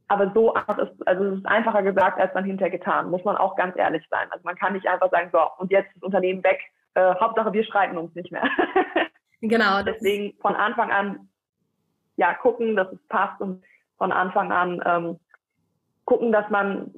[0.09, 3.37] Aber so einfach ist, also es ist einfacher gesagt als dann hinterher getan, muss man
[3.37, 4.27] auch ganz ehrlich sein.
[4.31, 6.61] Also man kann nicht einfach sagen, so, und jetzt ist das Unternehmen weg,
[6.95, 8.45] äh, Hauptsache wir streiten uns nicht mehr.
[9.41, 9.83] genau.
[9.83, 11.29] Deswegen von Anfang an,
[12.17, 13.63] ja, gucken, dass es passt und
[13.97, 15.21] von Anfang an ähm,
[16.13, 16.93] gucken, dass man,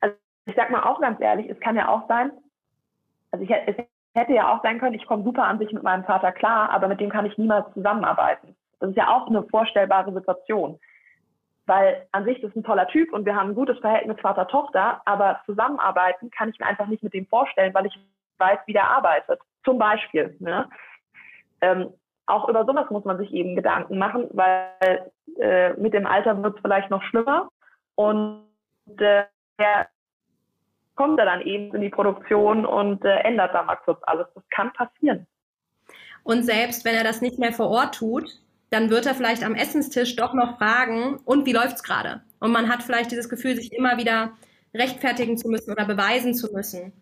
[0.00, 2.32] also ich sag mal auch ganz ehrlich, es kann ja auch sein,
[3.30, 3.76] also ich, es
[4.14, 6.88] hätte ja auch sein können, ich komme super an sich mit meinem Vater klar, aber
[6.88, 8.56] mit dem kann ich niemals zusammenarbeiten.
[8.80, 10.80] Das ist ja auch eine vorstellbare Situation.
[11.66, 15.40] Weil an sich ist ein toller Typ und wir haben ein gutes Verhältnis Vater-Tochter, aber
[15.46, 17.96] zusammenarbeiten kann ich mir einfach nicht mit dem vorstellen, weil ich
[18.38, 19.38] weiß, wie der arbeitet.
[19.64, 20.36] Zum Beispiel.
[20.40, 20.68] Ne?
[21.60, 21.94] Ähm,
[22.26, 26.56] auch über sowas muss man sich eben Gedanken machen, weil äh, mit dem Alter wird
[26.56, 27.48] es vielleicht noch schlimmer
[27.94, 28.44] und
[28.98, 29.24] äh,
[29.58, 29.88] der
[30.94, 34.26] kommt da dann eben in die Produktion und äh, ändert da mal kurz alles.
[34.34, 35.26] Das kann passieren.
[36.24, 38.30] Und selbst wenn er das nicht mehr vor Ort tut,
[38.70, 42.22] dann wird er vielleicht am Essenstisch doch noch fragen, und wie läuft's gerade?
[42.40, 44.32] Und man hat vielleicht dieses Gefühl, sich immer wieder
[44.74, 46.92] rechtfertigen zu müssen oder beweisen zu müssen.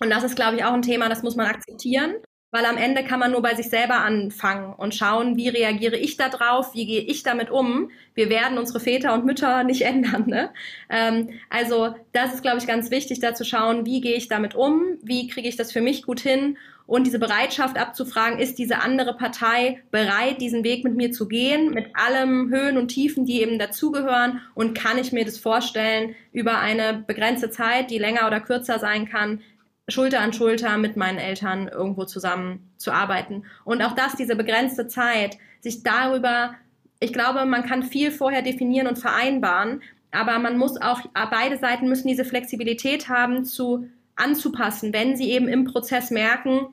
[0.00, 2.16] Und das ist, glaube ich, auch ein Thema, das muss man akzeptieren,
[2.50, 6.16] weil am Ende kann man nur bei sich selber anfangen und schauen, wie reagiere ich
[6.16, 7.90] da drauf, wie gehe ich damit um.
[8.14, 10.24] Wir werden unsere Väter und Mütter nicht ändern.
[10.26, 10.50] Ne?
[10.88, 14.54] Ähm, also das ist, glaube ich, ganz wichtig, da zu schauen, wie gehe ich damit
[14.54, 16.56] um, wie kriege ich das für mich gut hin
[16.86, 21.70] und diese Bereitschaft abzufragen, ist diese andere Partei bereit, diesen Weg mit mir zu gehen,
[21.70, 26.58] mit allem Höhen und Tiefen, die eben dazugehören und kann ich mir das vorstellen, über
[26.58, 29.40] eine begrenzte Zeit, die länger oder kürzer sein kann,
[29.88, 33.44] Schulter an Schulter mit meinen Eltern irgendwo zusammen zu arbeiten.
[33.64, 36.54] Und auch das, diese begrenzte Zeit, sich darüber,
[36.98, 41.88] ich glaube, man kann viel vorher definieren und vereinbaren, aber man muss auch, beide Seiten
[41.88, 46.68] müssen diese Flexibilität haben, zu anzupassen, wenn sie eben im Prozess merken,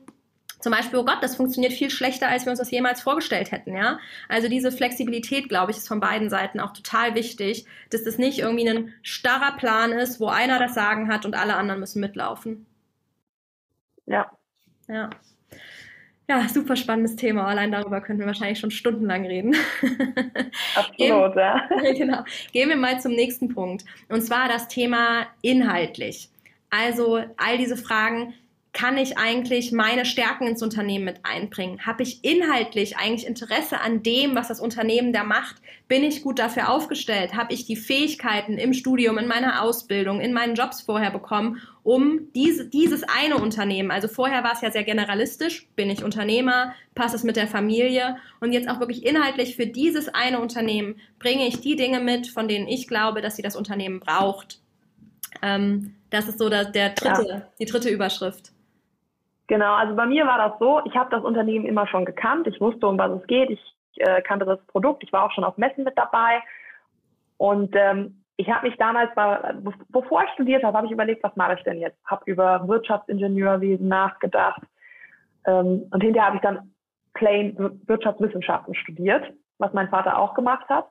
[0.60, 3.76] zum Beispiel, oh Gott, das funktioniert viel schlechter, als wir uns das jemals vorgestellt hätten,
[3.76, 3.99] ja.
[4.30, 8.39] Also diese Flexibilität, glaube ich, ist von beiden Seiten auch total wichtig, dass das nicht
[8.39, 12.65] irgendwie ein starrer Plan ist, wo einer das Sagen hat und alle anderen müssen mitlaufen.
[14.06, 14.32] Ja.
[14.88, 15.10] Ja.
[16.30, 17.46] Ja, super spannendes Thema.
[17.48, 19.56] Allein darüber könnten wir wahrscheinlich schon stundenlang reden.
[20.76, 21.68] Absolut, ja.
[21.98, 22.24] Genau.
[22.54, 23.84] Gehen wir mal zum nächsten Punkt.
[24.08, 26.30] Und zwar das Thema inhaltlich.
[26.70, 28.34] Also all diese Fragen,
[28.74, 31.86] kann ich eigentlich meine Stärken ins Unternehmen mit einbringen?
[31.86, 35.58] Habe ich inhaltlich eigentlich Interesse an dem, was das Unternehmen da macht?
[35.88, 37.36] Bin ich gut dafür aufgestellt?
[37.36, 42.32] Habe ich die Fähigkeiten im Studium, in meiner Ausbildung, in meinen Jobs vorher bekommen, um
[42.34, 47.14] diese, dieses eine Unternehmen, also vorher war es ja sehr generalistisch, bin ich Unternehmer, passt
[47.14, 51.62] es mit der Familie und jetzt auch wirklich inhaltlich für dieses eine Unternehmen bringe ich
[51.62, 54.62] die Dinge mit, von denen ich glaube, dass sie das Unternehmen braucht.
[55.42, 57.48] Ähm, das ist so der, der dritte, ja.
[57.60, 58.54] die dritte Überschrift.
[59.54, 62.60] Genau, also bei mir war das so, ich habe das Unternehmen immer schon gekannt, ich
[62.60, 63.62] wusste, um was es geht, ich
[63.98, 66.42] äh, kannte das Produkt, ich war auch schon auf Messen mit dabei.
[67.38, 69.12] Und ähm, ich habe mich damals,
[69.89, 72.00] bevor ich studiert habe, habe ich überlegt, was mache ich denn jetzt?
[72.08, 74.63] Habe über Wirtschaftsingenieurwesen nachgedacht
[75.46, 76.74] ähm, und hinterher habe ich dann
[77.13, 80.88] plain Wirtschaftswissenschaften studiert, was mein Vater auch gemacht hat.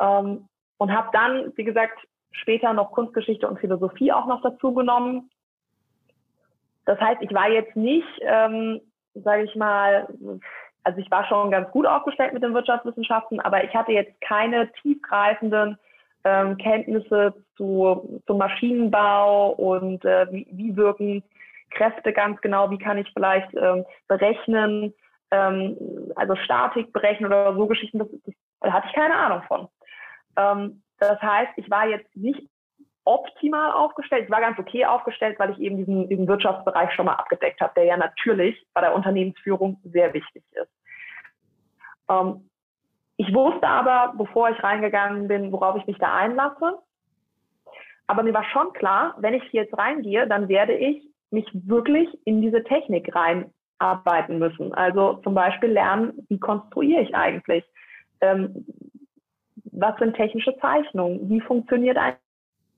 [0.00, 2.00] Ähm, und habe dann, wie gesagt,
[2.32, 5.30] später noch Kunstgeschichte und Philosophie auch noch dazu genommen
[6.84, 8.80] das heißt, ich war jetzt nicht, ähm,
[9.14, 10.08] sage ich mal,
[10.84, 14.70] also ich war schon ganz gut aufgestellt mit den Wirtschaftswissenschaften, aber ich hatte jetzt keine
[14.82, 15.78] tiefgreifenden
[16.24, 21.22] ähm, Kenntnisse zu, zum Maschinenbau und äh, wie, wie wirken
[21.70, 24.92] Kräfte ganz genau, wie kann ich vielleicht ähm, berechnen,
[25.30, 25.76] ähm,
[26.16, 29.68] also Statik berechnen oder so Geschichten, das, das, da hatte ich keine Ahnung von.
[30.36, 32.48] Ähm, das heißt, ich war jetzt nicht
[33.04, 34.24] optimal aufgestellt.
[34.24, 37.72] Ich war ganz okay aufgestellt, weil ich eben diesen, diesen Wirtschaftsbereich schon mal abgedeckt habe,
[37.76, 40.70] der ja natürlich bei der Unternehmensführung sehr wichtig ist.
[42.08, 42.48] Ähm,
[43.16, 46.78] ich wusste aber, bevor ich reingegangen bin, worauf ich mich da einlasse.
[48.06, 52.42] Aber mir war schon klar, wenn ich jetzt reingehe, dann werde ich mich wirklich in
[52.42, 54.74] diese Technik reinarbeiten müssen.
[54.74, 57.64] Also zum Beispiel lernen, wie konstruiere ich eigentlich?
[58.20, 58.66] Ähm,
[59.72, 61.30] was sind technische Zeichnungen?
[61.30, 62.14] Wie funktioniert ein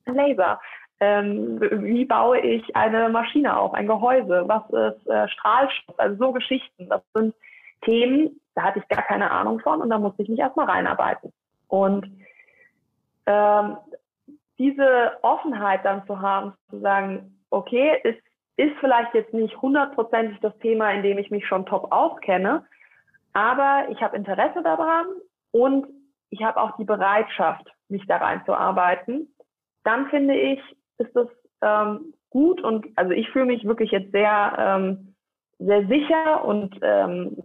[0.05, 0.59] Laser?
[0.99, 4.43] Ähm, wie baue ich eine Maschine auf, ein Gehäuse?
[4.47, 5.99] Was ist äh, Strahlstoff?
[5.99, 6.89] Also so Geschichten.
[6.89, 7.35] Das sind
[7.81, 11.33] Themen, da hatte ich gar keine Ahnung von und da musste ich mich erstmal reinarbeiten.
[11.67, 12.05] Und
[13.25, 13.77] ähm,
[14.57, 18.15] diese Offenheit dann zu haben, zu sagen, okay, es
[18.57, 22.65] ist vielleicht jetzt nicht hundertprozentig das Thema, in dem ich mich schon top auskenne,
[23.33, 25.05] aber ich habe Interesse daran
[25.51, 25.87] und
[26.29, 29.34] ich habe auch die Bereitschaft, mich da reinzuarbeiten
[29.85, 30.59] dann finde ich,
[30.97, 31.27] ist das
[31.61, 35.15] ähm, gut und also ich fühle mich wirklich jetzt sehr, ähm,
[35.59, 37.37] sehr sicher und ähm,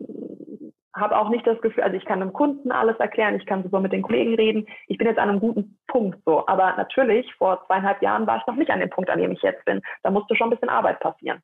[0.94, 3.80] habe auch nicht das Gefühl, also ich kann dem Kunden alles erklären, ich kann super
[3.80, 4.66] mit den Kollegen reden.
[4.88, 6.46] Ich bin jetzt an einem guten Punkt so.
[6.48, 9.42] Aber natürlich, vor zweieinhalb Jahren war ich noch nicht an dem Punkt, an dem ich
[9.42, 9.80] jetzt bin.
[10.02, 11.40] Da musste schon ein bisschen Arbeit passieren.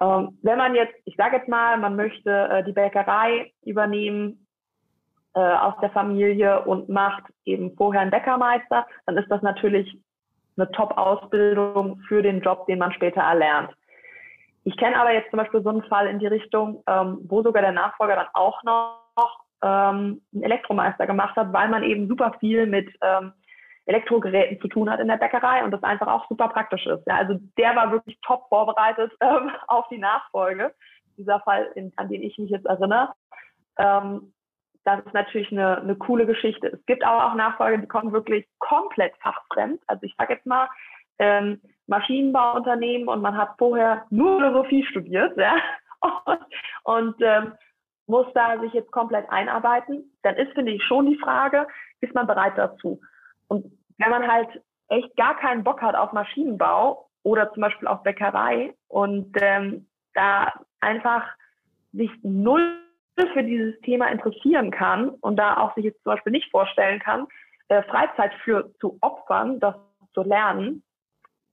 [0.00, 4.46] Ähm, wenn man jetzt, ich sage jetzt mal, man möchte äh, die Bäckerei übernehmen
[5.34, 9.98] äh, aus der Familie und macht eben vorher einen Bäckermeister, dann ist das natürlich
[10.56, 13.70] eine Top-Ausbildung für den Job, den man später erlernt.
[14.64, 17.62] Ich kenne aber jetzt zum Beispiel so einen Fall in die Richtung, ähm, wo sogar
[17.62, 19.00] der Nachfolger dann auch noch
[19.62, 23.32] ähm, einen Elektromeister gemacht hat, weil man eben super viel mit ähm,
[23.86, 27.06] Elektrogeräten zu tun hat in der Bäckerei und das einfach auch super praktisch ist.
[27.06, 30.74] Ja, also der war wirklich top vorbereitet ähm, auf die Nachfolge.
[31.16, 33.12] Dieser Fall, in, an den ich mich jetzt erinnere.
[33.78, 34.32] Ähm,
[34.84, 36.68] das ist natürlich eine, eine coole Geschichte.
[36.68, 39.80] Es gibt aber auch Nachfolger, die kommen wirklich komplett fachfremd.
[39.86, 40.68] Also ich sage jetzt mal,
[41.18, 45.54] ähm, Maschinenbauunternehmen und man hat vorher nur Philosophie studiert, ja,
[46.24, 46.40] und,
[46.84, 47.52] und ähm,
[48.06, 51.66] muss da sich jetzt komplett einarbeiten, dann ist, finde ich, schon die Frage,
[52.00, 53.00] ist man bereit dazu?
[53.48, 53.66] Und
[53.98, 54.48] wenn man halt
[54.88, 60.52] echt gar keinen Bock hat auf Maschinenbau oder zum Beispiel auf Bäckerei und ähm, da
[60.80, 61.24] einfach
[61.92, 62.80] sich null
[63.28, 67.26] für dieses Thema interessieren kann und da auch sich jetzt zum Beispiel nicht vorstellen kann,
[67.68, 69.74] äh, Freizeit für zu opfern, das
[70.12, 70.82] zu lernen,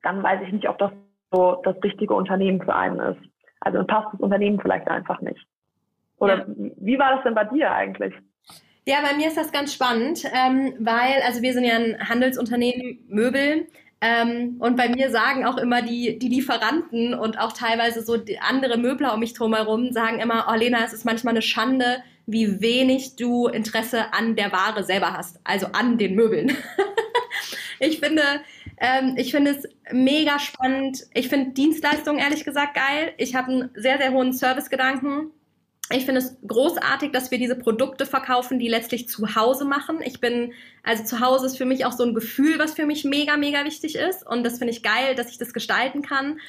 [0.03, 0.91] dann weiß ich nicht, ob das
[1.31, 3.21] so das richtige Unternehmen für einen ist.
[3.59, 5.45] Also passt das Unternehmen vielleicht einfach nicht.
[6.17, 6.45] Oder ja.
[6.77, 8.13] wie war das denn bei dir eigentlich?
[8.85, 12.99] Ja, bei mir ist das ganz spannend, ähm, weil, also wir sind ja ein Handelsunternehmen,
[13.09, 13.67] Möbel.
[13.99, 18.77] Ähm, und bei mir sagen auch immer die, die Lieferanten und auch teilweise so andere
[18.77, 23.15] Möbler um mich drumherum sagen immer, oh Lena, es ist manchmal eine Schande, wie wenig
[23.15, 26.55] du Interesse an der Ware selber hast, also an den Möbeln.
[27.79, 28.21] ich finde,
[28.79, 31.07] ähm, ich finde es mega spannend.
[31.13, 33.13] Ich finde Dienstleistungen ehrlich gesagt geil.
[33.17, 35.31] Ich habe einen sehr, sehr hohen Servicegedanken.
[35.89, 40.01] Ich finde es großartig, dass wir diese Produkte verkaufen, die letztlich zu Hause machen.
[40.03, 43.05] Ich bin, also zu Hause ist für mich auch so ein Gefühl, was für mich
[43.05, 44.27] mega, mega wichtig ist.
[44.27, 46.39] Und das finde ich geil, dass ich das gestalten kann.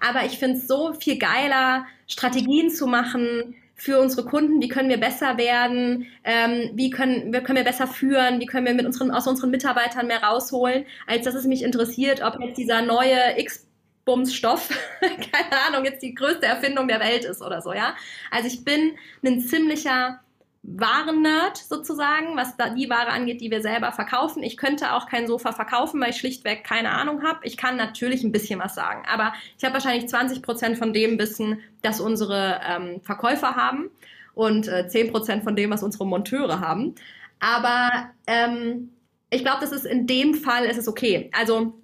[0.00, 4.60] Aber ich finde es so viel geiler, Strategien zu machen für unsere Kunden.
[4.60, 6.06] Wie können wir besser werden?
[6.24, 8.40] Ähm, wie können, wie können wir besser führen?
[8.40, 10.84] Wie können wir mit unseren, aus unseren Mitarbeitern mehr rausholen?
[11.06, 13.67] Als dass es mich interessiert, ob jetzt dieser neue X
[14.08, 17.94] Dickbumsstoff, keine Ahnung, jetzt die größte Erfindung der Welt ist oder so, ja.
[18.30, 20.20] Also ich bin ein ziemlicher
[20.62, 24.42] Waren-Nerd sozusagen, was da die Ware angeht, die wir selber verkaufen.
[24.42, 27.40] Ich könnte auch kein Sofa verkaufen, weil ich schlichtweg keine Ahnung habe.
[27.44, 31.18] Ich kann natürlich ein bisschen was sagen, aber ich habe wahrscheinlich 20 Prozent von dem
[31.18, 33.90] Wissen, das unsere ähm, Verkäufer haben
[34.34, 36.94] und äh, 10 Prozent von dem, was unsere Monteure haben.
[37.40, 38.90] Aber ähm,
[39.30, 41.30] ich glaube, das ist in dem Fall ist es okay.
[41.32, 41.74] Also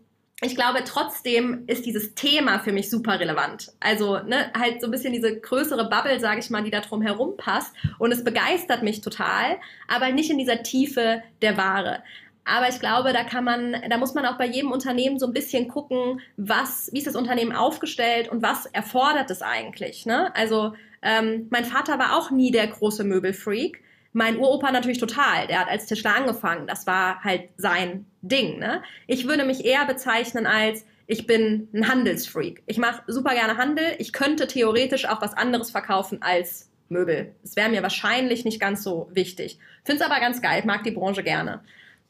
[0.45, 3.73] ich glaube, trotzdem ist dieses Thema für mich super relevant.
[3.81, 7.03] Also ne, halt so ein bisschen diese größere Bubble, sage ich mal, die da drum
[7.03, 7.75] herum passt.
[7.99, 12.03] Und es begeistert mich total, aber nicht in dieser Tiefe der Ware.
[12.45, 15.33] Aber ich glaube, da kann man, da muss man auch bei jedem Unternehmen so ein
[15.33, 20.05] bisschen gucken, was, wie ist das Unternehmen aufgestellt und was erfordert es eigentlich.
[20.05, 20.35] Ne?
[20.37, 23.84] Also ähm, mein Vater war auch nie der große Möbelfreak.
[24.15, 25.49] Mein Uropa natürlich total.
[25.49, 26.67] Der hat als Tischler angefangen.
[26.67, 28.59] Das war halt sein Ding.
[28.59, 28.83] Ne?
[29.07, 32.63] Ich würde mich eher bezeichnen als ich bin ein Handelsfreak.
[32.67, 33.85] Ich mache super gerne Handel.
[33.99, 37.35] Ich könnte theoretisch auch was anderes verkaufen als Möbel.
[37.43, 39.59] Das wäre mir wahrscheinlich nicht ganz so wichtig.
[39.85, 40.61] Finde es aber ganz geil.
[40.61, 41.61] Ich mag die Branche gerne.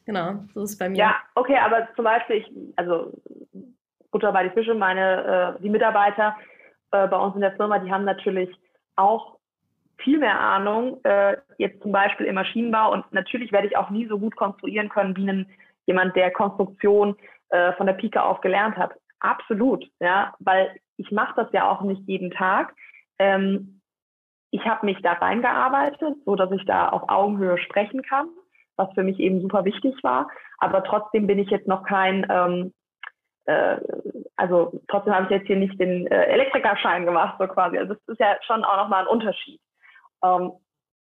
[0.07, 0.99] Genau, so ist es bei mir.
[0.99, 3.11] Ja, okay, aber zum Beispiel, ich, also
[4.11, 6.37] Butter bei die Fische, meine, äh, die Mitarbeiter
[6.93, 8.51] äh, bei uns in der Firma, die haben natürlich
[8.97, 9.39] auch
[10.05, 12.93] viel mehr Ahnung, äh, jetzt zum Beispiel im Maschinenbau.
[12.93, 15.47] Und natürlich werde ich auch nie so gut konstruieren können wie ein,
[15.87, 17.17] jemand, der Konstruktion
[17.49, 18.93] äh, von der Pike auf gelernt hat.
[19.21, 22.75] Absolut, ja, weil ich mache das ja auch nicht jeden Tag.
[23.19, 23.81] Ähm,
[24.51, 28.29] ich habe mich da reingearbeitet, so dass ich da auf Augenhöhe sprechen kann,
[28.77, 30.29] was für mich eben super wichtig war.
[30.59, 32.73] Aber trotzdem bin ich jetzt noch kein ähm,
[33.47, 33.79] äh,
[34.37, 37.79] also trotzdem habe ich jetzt hier nicht den äh, Elektrikerschein gemacht, so quasi.
[37.79, 39.61] Also das ist ja schon auch nochmal ein Unterschied.
[40.23, 40.53] Ähm,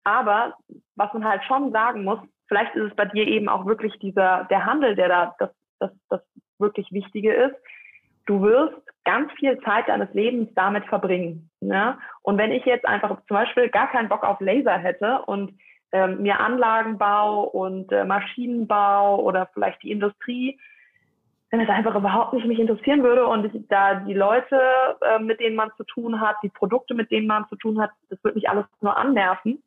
[0.03, 0.55] aber
[0.95, 4.45] was man halt schon sagen muss, vielleicht ist es bei dir eben auch wirklich dieser,
[4.49, 6.21] der Handel, der da das, das, das
[6.59, 7.55] wirklich Wichtige ist.
[8.25, 11.49] Du wirst ganz viel Zeit deines Lebens damit verbringen.
[11.59, 11.97] Ne?
[12.21, 15.57] Und wenn ich jetzt einfach zum Beispiel gar keinen Bock auf Laser hätte und
[15.91, 20.59] ähm, mir Anlagenbau und äh, Maschinenbau oder vielleicht die Industrie
[21.51, 24.59] wenn es einfach überhaupt nicht mich interessieren würde und da die Leute,
[25.01, 27.91] äh, mit denen man zu tun hat, die Produkte, mit denen man zu tun hat,
[28.09, 29.61] das würde mich alles nur annerven,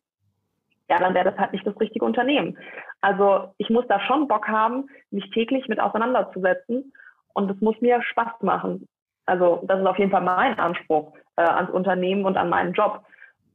[0.89, 2.59] ja, dann wäre das halt nicht das richtige Unternehmen.
[3.03, 6.93] Also ich muss da schon Bock haben, mich täglich mit auseinanderzusetzen
[7.35, 8.89] und es muss mir Spaß machen.
[9.27, 13.05] Also das ist auf jeden Fall mein Anspruch äh, ans Unternehmen und an meinen Job.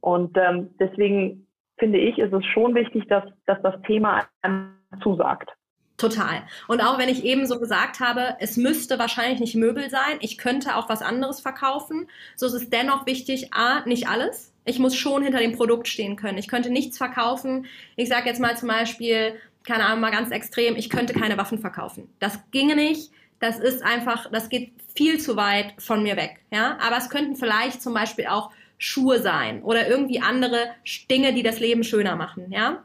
[0.00, 1.46] Und ähm, deswegen
[1.78, 5.50] finde ich, ist es schon wichtig, dass, dass das Thema einem zusagt.
[6.00, 6.44] Total.
[6.66, 10.38] Und auch wenn ich eben so gesagt habe, es müsste wahrscheinlich nicht Möbel sein, ich
[10.38, 14.50] könnte auch was anderes verkaufen, so ist es dennoch wichtig, a, nicht alles.
[14.64, 16.38] Ich muss schon hinter dem Produkt stehen können.
[16.38, 17.66] Ich könnte nichts verkaufen.
[17.96, 21.58] Ich sage jetzt mal zum Beispiel, keine Ahnung, mal ganz extrem, ich könnte keine Waffen
[21.58, 22.08] verkaufen.
[22.18, 23.12] Das ginge nicht.
[23.38, 26.40] Das ist einfach, das geht viel zu weit von mir weg.
[26.50, 30.70] Ja, aber es könnten vielleicht zum Beispiel auch Schuhe sein oder irgendwie andere
[31.10, 32.50] Dinge, die das Leben schöner machen.
[32.50, 32.84] Ja,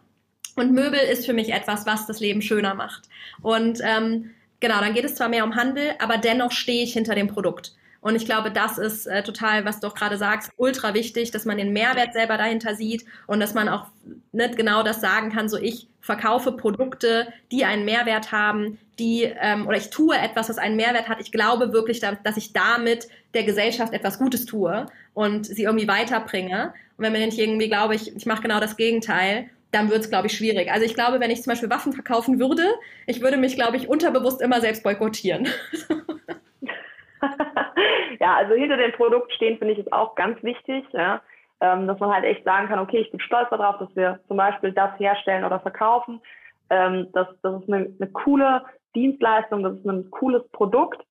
[0.56, 3.04] und Möbel ist für mich etwas, was das Leben schöner macht.
[3.42, 7.16] Und ähm, genau, dann geht es zwar mehr um Handel, aber dennoch stehe ich hinter
[7.16, 7.76] dem Produkt.
[8.06, 11.46] Und ich glaube, das ist äh, total, was du auch gerade sagst, ultra wichtig, dass
[11.46, 13.88] man den Mehrwert selber dahinter sieht und dass man auch
[14.32, 19.68] nicht genau das sagen kann, so ich verkaufe Produkte, die einen Mehrwert haben, die ähm,
[19.68, 21.20] oder ich tue etwas, was einen Mehrwert hat.
[21.20, 26.76] Ich glaube wirklich, dass ich damit der Gesellschaft etwas Gutes tue und sie irgendwie weiterbringe.
[26.98, 30.10] Und wenn man nicht irgendwie glaube, ich, ich mache genau das Gegenteil, dann wird es,
[30.10, 30.72] glaube ich, schwierig.
[30.72, 32.64] Also ich glaube, wenn ich zum Beispiel Waffen verkaufen würde,
[33.08, 35.48] ich würde mich, glaube ich, unterbewusst immer selbst boykottieren.
[38.20, 41.22] ja, also hinter dem Produkt stehen, finde ich, ist auch ganz wichtig, ja?
[41.62, 44.38] ähm, dass man halt echt sagen kann, okay, ich bin stolz darauf, dass wir zum
[44.38, 46.22] Beispiel das herstellen oder verkaufen.
[46.70, 48.64] Ähm, das, das ist eine, eine coole
[48.96, 51.02] Dienstleistung, das ist ein cooles Produkt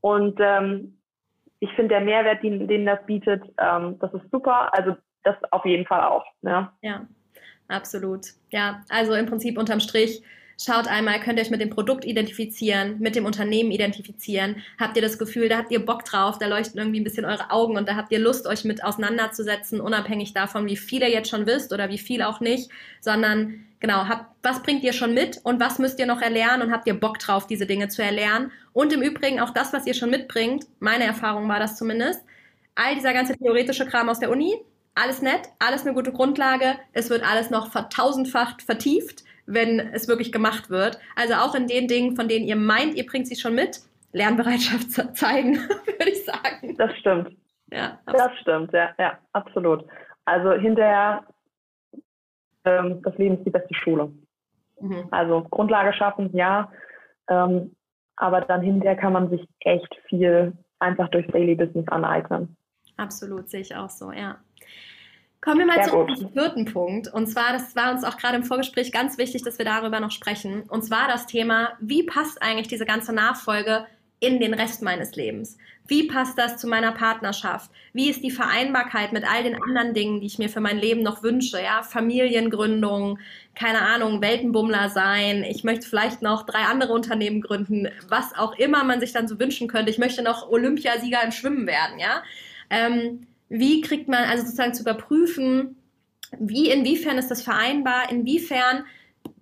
[0.00, 0.98] und ähm,
[1.60, 4.72] ich finde der Mehrwert, den, den das bietet, ähm, das ist super.
[4.74, 6.24] Also das auf jeden Fall auch.
[6.42, 6.72] Ja.
[6.82, 7.06] ja
[7.68, 8.28] absolut.
[8.50, 10.22] Ja, also im Prinzip unterm Strich,
[10.60, 14.56] schaut einmal, könnt ihr euch mit dem Produkt identifizieren, mit dem Unternehmen identifizieren.
[14.78, 17.50] Habt ihr das Gefühl, da habt ihr Bock drauf, da leuchten irgendwie ein bisschen eure
[17.50, 21.30] Augen und da habt ihr Lust, euch mit auseinanderzusetzen, unabhängig davon, wie viel ihr jetzt
[21.30, 25.40] schon wisst oder wie viel auch nicht, sondern genau, habt, was bringt ihr schon mit
[25.44, 28.50] und was müsst ihr noch erlernen und habt ihr Bock drauf, diese Dinge zu erlernen.
[28.72, 32.20] Und im Übrigen auch das, was ihr schon mitbringt, meine Erfahrung war das zumindest,
[32.74, 34.54] all dieser ganze theoretische Kram aus der Uni,
[35.00, 36.74] alles nett, alles eine gute Grundlage.
[36.92, 40.98] Es wird alles noch vertausendfacht vertieft, wenn es wirklich gemacht wird.
[41.16, 43.80] Also auch in den Dingen, von denen ihr meint, ihr bringt sie schon mit,
[44.12, 46.76] Lernbereitschaft zeigen, würde ich sagen.
[46.76, 47.36] Das stimmt.
[47.70, 49.84] Ja, das stimmt, ja, ja, absolut.
[50.24, 51.22] Also hinterher,
[52.64, 54.10] ähm, das Leben ist die beste Schule.
[54.80, 55.08] Mhm.
[55.10, 56.72] Also Grundlage schaffen, ja,
[57.28, 57.74] ähm,
[58.16, 62.56] aber dann hinterher kann man sich echt viel einfach durch Daily Business aneignen.
[62.96, 64.38] Absolut, sehe ich auch so, ja.
[65.40, 67.08] Kommen wir mal Sehr zum vierten Punkt.
[67.08, 70.10] Und zwar, das war uns auch gerade im Vorgespräch ganz wichtig, dass wir darüber noch
[70.10, 70.62] sprechen.
[70.68, 73.86] Und zwar das Thema, wie passt eigentlich diese ganze Nachfolge
[74.20, 75.56] in den Rest meines Lebens?
[75.86, 77.70] Wie passt das zu meiner Partnerschaft?
[77.92, 81.02] Wie ist die Vereinbarkeit mit all den anderen Dingen, die ich mir für mein Leben
[81.02, 81.62] noch wünsche?
[81.62, 83.20] Ja, Familiengründung,
[83.54, 85.44] keine Ahnung, Weltenbummler sein.
[85.44, 89.38] Ich möchte vielleicht noch drei andere Unternehmen gründen, was auch immer man sich dann so
[89.38, 89.90] wünschen könnte.
[89.90, 92.22] Ich möchte noch Olympiasieger im Schwimmen werden, ja.
[92.70, 95.76] Ähm, wie kriegt man also sozusagen zu überprüfen,
[96.38, 98.84] wie, inwiefern ist das vereinbar, inwiefern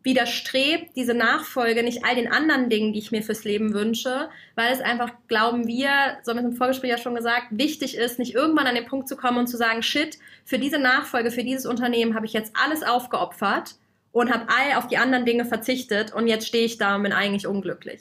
[0.02, 4.72] widerstrebt diese Nachfolge nicht all den anderen Dingen, die ich mir fürs Leben wünsche, weil
[4.72, 5.90] es einfach, glauben wir,
[6.22, 9.08] so haben wir im Vorgespräch ja schon gesagt, wichtig ist, nicht irgendwann an den Punkt
[9.08, 12.54] zu kommen und zu sagen, shit, für diese Nachfolge, für dieses Unternehmen habe ich jetzt
[12.64, 13.74] alles aufgeopfert
[14.12, 17.12] und habe all auf die anderen Dinge verzichtet und jetzt stehe ich da und bin
[17.12, 18.00] eigentlich unglücklich.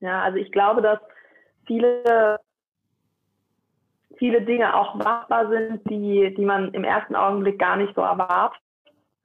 [0.00, 0.98] Ja, also ich glaube, dass
[1.66, 2.38] viele
[4.18, 8.60] viele Dinge auch machbar sind, die, die man im ersten Augenblick gar nicht so erwartet.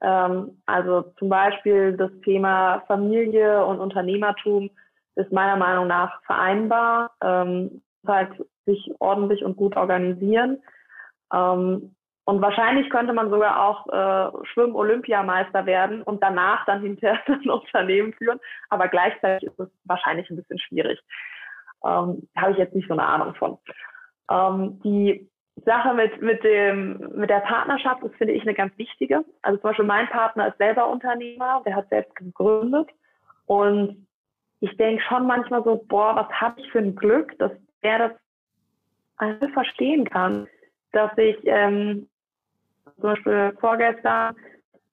[0.00, 4.70] Ähm, also zum Beispiel das Thema Familie und Unternehmertum
[5.14, 7.12] ist meiner Meinung nach vereinbar.
[7.22, 8.30] Ähm, halt
[8.66, 10.62] sich ordentlich und gut organisieren.
[11.32, 17.50] Ähm, und wahrscheinlich könnte man sogar auch äh, Schwimm-Olympiameister werden und danach dann hinterher ein
[17.50, 18.38] Unternehmen führen.
[18.70, 21.00] Aber gleichzeitig ist es wahrscheinlich ein bisschen schwierig.
[21.84, 23.58] Ähm, Habe ich jetzt nicht so eine Ahnung von.
[24.32, 25.28] Ähm, die
[25.64, 29.24] Sache mit, mit, dem, mit der Partnerschaft ist, finde ich, eine ganz wichtige.
[29.42, 32.88] Also zum Beispiel mein Partner ist selber Unternehmer, der hat selbst gegründet.
[33.46, 34.06] Und
[34.60, 37.52] ich denke schon manchmal so, boah, was habe ich für ein Glück, dass
[37.82, 38.12] er das
[39.16, 40.46] einfach verstehen kann,
[40.92, 42.08] dass ich ähm,
[42.94, 44.36] zum Beispiel vorgestern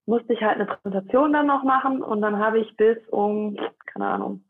[0.06, 4.08] musste ich halt eine Präsentation dann noch machen und dann habe ich bis um, keine
[4.08, 4.44] Ahnung,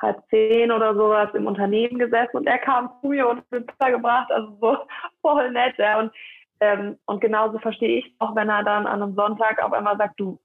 [0.00, 3.90] halb zehn oder sowas im Unternehmen gesessen und er kam zu mir und hat Pizza
[3.90, 4.78] gebracht, also so
[5.22, 5.76] voll nett.
[5.78, 5.98] Ja.
[5.98, 6.12] Und,
[6.60, 10.20] ähm, und genauso verstehe ich auch, wenn er dann an einem Sonntag auf einmal sagt,
[10.20, 10.38] du,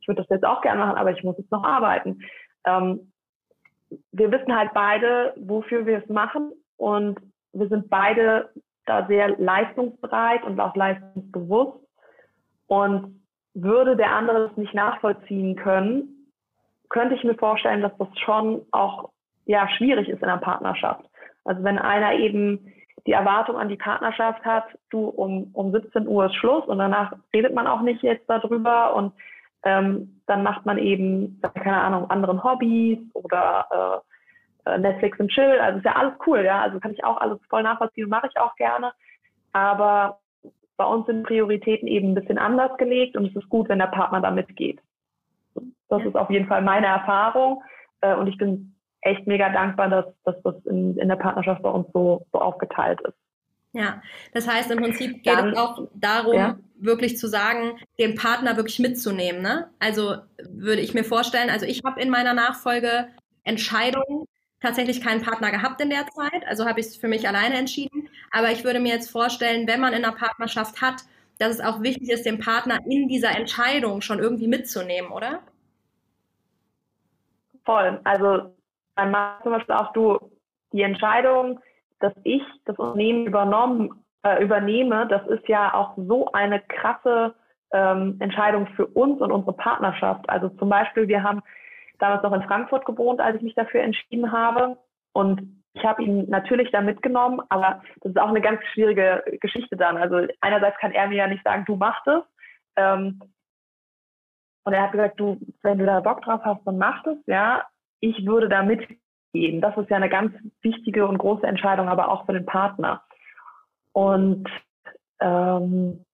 [0.00, 2.20] ich würde das jetzt auch gerne machen, aber ich muss jetzt noch arbeiten.
[2.64, 3.12] Ähm,
[4.12, 7.18] wir wissen halt beide, wofür wir es machen und
[7.52, 8.50] wir sind beide
[8.84, 11.80] da sehr leistungsbereit und auch leistungsbewusst.
[12.68, 13.16] Und
[13.56, 16.15] würde der andere es nicht nachvollziehen können,
[16.88, 19.10] könnte ich mir vorstellen, dass das schon auch
[19.44, 21.04] ja schwierig ist in einer Partnerschaft.
[21.44, 22.72] Also wenn einer eben
[23.06, 27.12] die Erwartung an die Partnerschaft hat, du um, um 17 Uhr ist Schluss und danach
[27.32, 29.12] redet man auch nicht jetzt darüber und
[29.64, 34.02] ähm, dann macht man eben, keine Ahnung, anderen Hobbys oder
[34.66, 35.58] äh, äh, Netflix und Chill.
[35.60, 36.60] Also ist ja alles cool, ja.
[36.60, 38.92] Also kann ich auch alles voll nachvollziehen mache ich auch gerne.
[39.52, 40.18] Aber
[40.76, 43.86] bei uns sind Prioritäten eben ein bisschen anders gelegt und es ist gut, wenn der
[43.86, 44.80] Partner da mitgeht.
[45.88, 46.08] Das ja.
[46.08, 47.62] ist auf jeden Fall meine Erfahrung.
[48.00, 51.70] Äh, und ich bin echt mega dankbar, dass, dass das in, in der Partnerschaft bei
[51.70, 53.14] uns so, so aufgeteilt ist.
[53.72, 54.00] Ja,
[54.32, 56.56] das heißt im Prinzip geht Dann, es auch darum, ja.
[56.78, 59.42] wirklich zu sagen, den Partner wirklich mitzunehmen.
[59.42, 59.68] Ne?
[59.78, 63.08] Also würde ich mir vorstellen, also ich habe in meiner Nachfolge
[63.44, 64.24] Entscheidungen
[64.62, 68.08] tatsächlich keinen Partner gehabt in der Zeit, also habe ich es für mich alleine entschieden.
[68.30, 71.02] Aber ich würde mir jetzt vorstellen, wenn man in einer Partnerschaft hat,
[71.38, 75.40] dass es auch wichtig ist, den Partner in dieser Entscheidung schon irgendwie mitzunehmen, oder?
[77.66, 78.00] Voll.
[78.04, 78.54] Also
[78.96, 80.18] mein Mann zum Beispiel auch du,
[80.72, 81.60] die Entscheidung,
[82.00, 87.34] dass ich das Unternehmen übernommen, äh, übernehme, das ist ja auch so eine krasse
[87.72, 90.28] ähm, Entscheidung für uns und unsere Partnerschaft.
[90.28, 91.42] Also zum Beispiel, wir haben
[91.98, 94.78] damals noch in Frankfurt gewohnt, als ich mich dafür entschieden habe.
[95.12, 99.76] Und ich habe ihn natürlich da mitgenommen, aber das ist auch eine ganz schwierige Geschichte
[99.76, 99.96] dann.
[99.96, 102.22] Also einerseits kann er mir ja nicht sagen, du machst es.
[102.76, 103.20] Ähm,
[104.66, 107.62] und er hat gesagt, du, wenn du da Bock drauf hast, dann mach es, ja.
[108.00, 109.60] Ich würde da mitgehen.
[109.60, 113.00] Das ist ja eine ganz wichtige und große Entscheidung, aber auch für den Partner.
[113.92, 114.48] Und
[115.20, 116.04] ähm,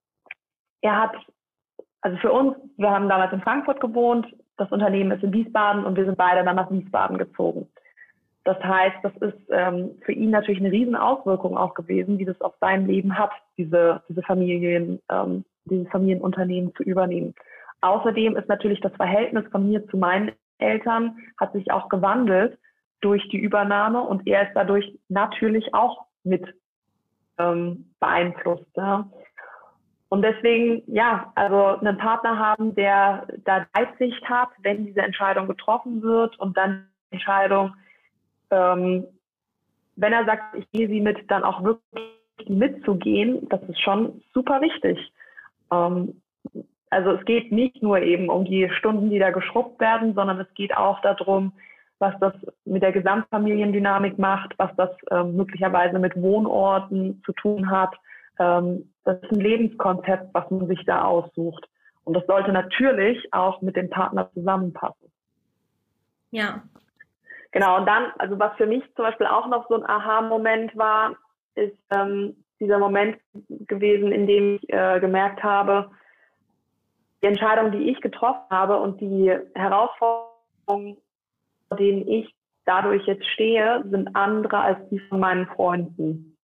[0.81, 1.15] er hat,
[2.01, 4.27] also für uns, wir haben damals in Frankfurt gewohnt,
[4.57, 7.67] das Unternehmen ist in Wiesbaden und wir sind beide dann nach Wiesbaden gezogen.
[8.43, 12.39] Das heißt, das ist ähm, für ihn natürlich eine riesen Auswirkung auch gewesen, wie das
[12.39, 17.33] auf sein Leben hat, diese, diese Familien, ähm, dieses Familienunternehmen zu übernehmen.
[17.83, 22.57] Außerdem ist natürlich das Verhältnis von mir zu meinen Eltern hat sich auch gewandelt
[23.01, 26.45] durch die Übernahme und er ist dadurch natürlich auch mit
[27.37, 28.69] ähm, beeinflusst.
[28.77, 29.09] Ja.
[30.07, 36.01] Und deswegen, ja, also einen Partner haben, der da Weitsicht hat, wenn diese Entscheidung getroffen
[36.01, 37.73] wird und dann die Entscheidung,
[38.49, 39.05] ähm,
[39.97, 44.61] wenn er sagt, ich gehe sie mit, dann auch wirklich mitzugehen, das ist schon super
[44.61, 45.11] wichtig.
[45.69, 46.21] Ähm,
[46.93, 50.53] also es geht nicht nur eben um die Stunden, die da geschrubbt werden, sondern es
[50.53, 51.53] geht auch darum,
[51.99, 52.33] was das
[52.65, 57.95] mit der Gesamtfamiliendynamik macht, was das ähm, möglicherweise mit Wohnorten zu tun hat.
[58.39, 61.65] Ähm, das ist ein Lebenskonzept, was man sich da aussucht.
[62.03, 65.09] Und das sollte natürlich auch mit dem Partner zusammenpassen.
[66.31, 66.63] Ja.
[67.51, 71.15] Genau, und dann, also was für mich zum Beispiel auch noch so ein Aha-Moment war,
[71.55, 73.17] ist ähm, dieser Moment
[73.67, 75.91] gewesen, in dem ich äh, gemerkt habe,
[77.23, 80.97] die Entscheidung, die ich getroffen habe und die Herausforderungen,
[81.69, 86.37] vor denen ich dadurch jetzt stehe, sind andere als die von meinen Freunden.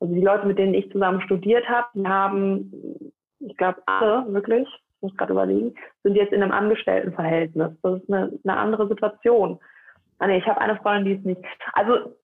[0.00, 4.68] Also die Leute, mit denen ich zusammen studiert habe, die haben, ich glaube alle wirklich,
[4.68, 7.72] ich muss gerade überlegen, sind jetzt in einem Angestelltenverhältnis.
[7.82, 9.58] Das ist eine, eine andere Situation.
[10.18, 11.50] Ah, nee, ich habe eine Freundin, die ist nicht.
[11.72, 12.16] Also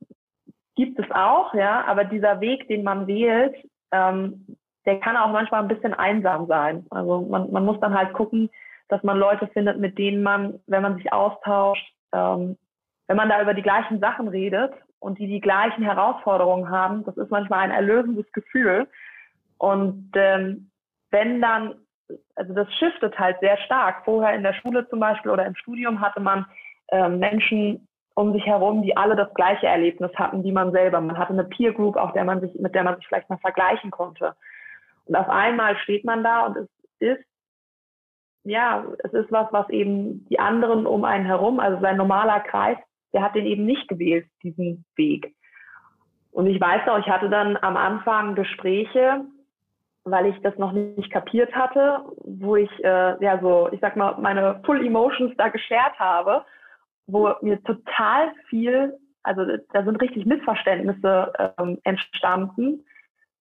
[0.76, 3.54] gibt es auch, ja, aber dieser Weg, den man wählt,
[3.92, 4.56] ähm,
[4.86, 6.86] der kann auch manchmal ein bisschen einsam sein.
[6.90, 8.50] Also man, man muss dann halt gucken,
[8.88, 12.56] dass man Leute findet, mit denen man, wenn man sich austauscht, ähm,
[13.06, 17.16] wenn man da über die gleichen Sachen redet und die die gleichen Herausforderungen haben, das
[17.16, 18.88] ist manchmal ein erlösendes Gefühl.
[19.58, 20.70] Und ähm,
[21.10, 21.74] wenn dann,
[22.34, 24.04] also das shiftet halt sehr stark.
[24.04, 26.46] Vorher in der Schule zum Beispiel oder im Studium hatte man
[26.90, 31.00] ähm, Menschen um sich herum, die alle das gleiche Erlebnis hatten wie man selber.
[31.00, 33.38] Man hatte eine Peer Group, auch der man sich, mit der man sich vielleicht mal
[33.38, 34.34] vergleichen konnte.
[35.06, 37.24] Und auf einmal steht man da und es ist,
[38.44, 42.78] ja, es ist was, was eben die anderen um einen herum, also sein normaler Kreis,
[43.12, 45.34] der hat den eben nicht gewählt, diesen Weg.
[46.30, 49.24] Und ich weiß auch, ich hatte dann am Anfang Gespräche,
[50.04, 54.16] weil ich das noch nicht kapiert hatte, wo ich, äh, ja, so, ich sag mal,
[54.18, 56.44] meine Full Emotions da geshared habe,
[57.06, 59.42] wo mir total viel, also
[59.72, 62.84] da sind richtig Missverständnisse ähm, entstanden,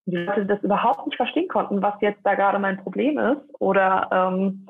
[0.06, 4.10] die Leute das überhaupt nicht verstehen konnten, was jetzt da gerade mein Problem ist oder
[4.12, 4.68] ähm,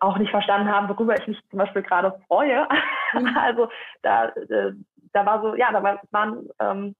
[0.00, 2.66] auch nicht verstanden haben, worüber ich mich zum Beispiel gerade freue.
[3.12, 3.36] Mhm.
[3.36, 3.68] also
[4.02, 4.72] da, äh,
[5.12, 6.94] da war so, ja, da war, war ein ähm,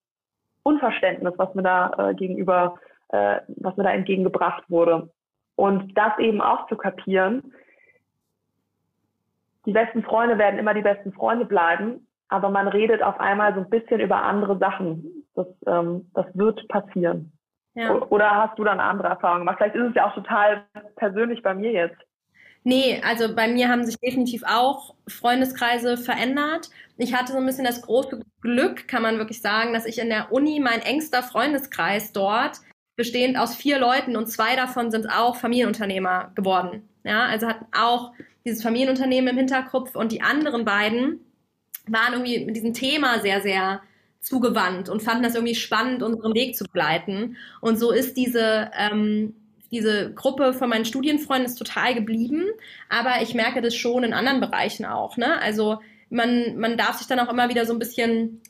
[0.63, 2.77] Unverständnis, was mir da äh, gegenüber,
[3.09, 5.11] äh, was mir da entgegengebracht wurde.
[5.57, 7.53] Und das eben auch zu kapieren,
[9.67, 13.61] die besten Freunde werden immer die besten Freunde bleiben, aber man redet auf einmal so
[13.61, 15.25] ein bisschen über andere Sachen.
[15.35, 17.33] Das, ähm, das wird passieren.
[17.75, 17.93] Ja.
[17.93, 19.59] Oder hast du dann andere Erfahrungen gemacht?
[19.59, 20.65] Vielleicht ist es ja auch total
[20.97, 21.97] persönlich bei mir jetzt.
[22.67, 26.71] Nee, also bei mir haben sich definitiv auch Freundeskreise verändert.
[26.97, 30.09] Ich hatte so ein bisschen das große Glück, kann man wirklich sagen, dass ich in
[30.09, 32.61] der Uni mein engster Freundeskreis dort,
[32.97, 36.89] bestehend aus vier Leuten und zwei davon sind auch Familienunternehmer geworden.
[37.03, 38.13] Ja, also hatten auch
[38.47, 41.21] dieses Familienunternehmen im Hinterkopf und die anderen beiden
[41.87, 43.83] waren irgendwie mit diesem Thema sehr, sehr
[44.25, 47.37] zugewandt und fanden das irgendwie spannend, unseren Weg zu begleiten.
[47.61, 49.35] Und so ist diese, ähm,
[49.71, 52.45] diese Gruppe von meinen Studienfreunden ist total geblieben,
[52.89, 55.17] aber ich merke das schon in anderen Bereichen auch.
[55.17, 55.41] Ne?
[55.41, 58.41] Also man, man darf sich dann auch immer wieder so ein bisschen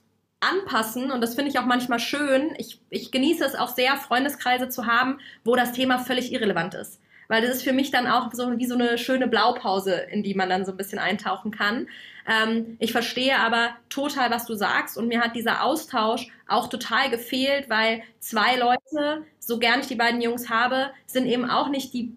[0.40, 2.54] anpassen und das finde ich auch manchmal schön.
[2.58, 7.00] Ich, ich genieße es auch sehr, Freundeskreise zu haben, wo das Thema völlig irrelevant ist.
[7.28, 10.34] Weil das ist für mich dann auch so wie so eine schöne Blaupause, in die
[10.34, 11.88] man dann so ein bisschen eintauchen kann.
[12.26, 17.10] Ähm, ich verstehe aber total, was du sagst und mir hat dieser Austausch auch total
[17.10, 21.92] gefehlt, weil zwei Leute, so gern ich die beiden Jungs habe, sind eben auch nicht
[21.92, 22.14] die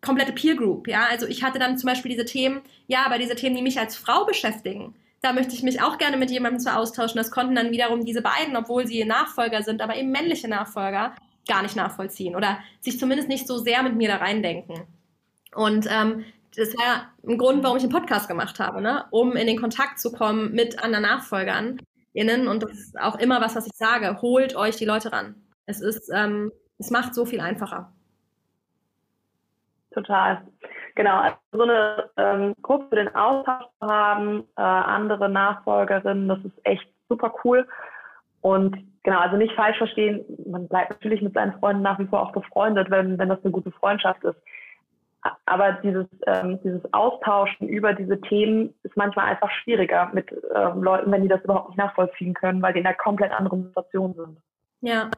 [0.00, 0.88] komplette Peer Group.
[0.88, 3.78] Ja, also ich hatte dann zum Beispiel diese Themen, ja, aber diese Themen, die mich
[3.78, 7.18] als Frau beschäftigen, da möchte ich mich auch gerne mit jemandem zu austauschen.
[7.18, 11.14] Das konnten dann wiederum diese beiden, obwohl sie Nachfolger sind, aber eben männliche Nachfolger,
[11.48, 14.82] gar nicht nachvollziehen oder sich zumindest nicht so sehr mit mir da reindenken.
[15.54, 16.24] Und ähm,
[16.56, 19.04] das war ein Grund, warum ich einen Podcast gemacht habe, ne?
[19.10, 21.78] um in den Kontakt zu kommen mit anderen Nachfolgern
[22.12, 22.48] innen.
[22.48, 24.20] Und das ist auch immer was, was ich sage.
[24.20, 25.36] Holt euch die Leute ran.
[25.66, 27.92] Es ist, ähm, es macht so viel einfacher.
[29.92, 30.42] Total.
[30.94, 36.38] Genau, also so eine ähm, Gruppe für den Austausch zu haben, äh, andere Nachfolgerinnen, das
[36.44, 37.66] ist echt super cool.
[38.40, 42.22] Und genau, also nicht falsch verstehen, man bleibt natürlich mit seinen Freunden nach wie vor
[42.22, 44.36] auch befreundet, wenn, wenn das eine gute Freundschaft ist.
[45.44, 51.12] Aber dieses, ähm, dieses Austauschen über diese Themen ist manchmal einfach schwieriger mit ähm, Leuten,
[51.12, 54.38] wenn die das überhaupt nicht nachvollziehen können, weil die in einer komplett anderen Situation sind.
[54.80, 55.10] Ja.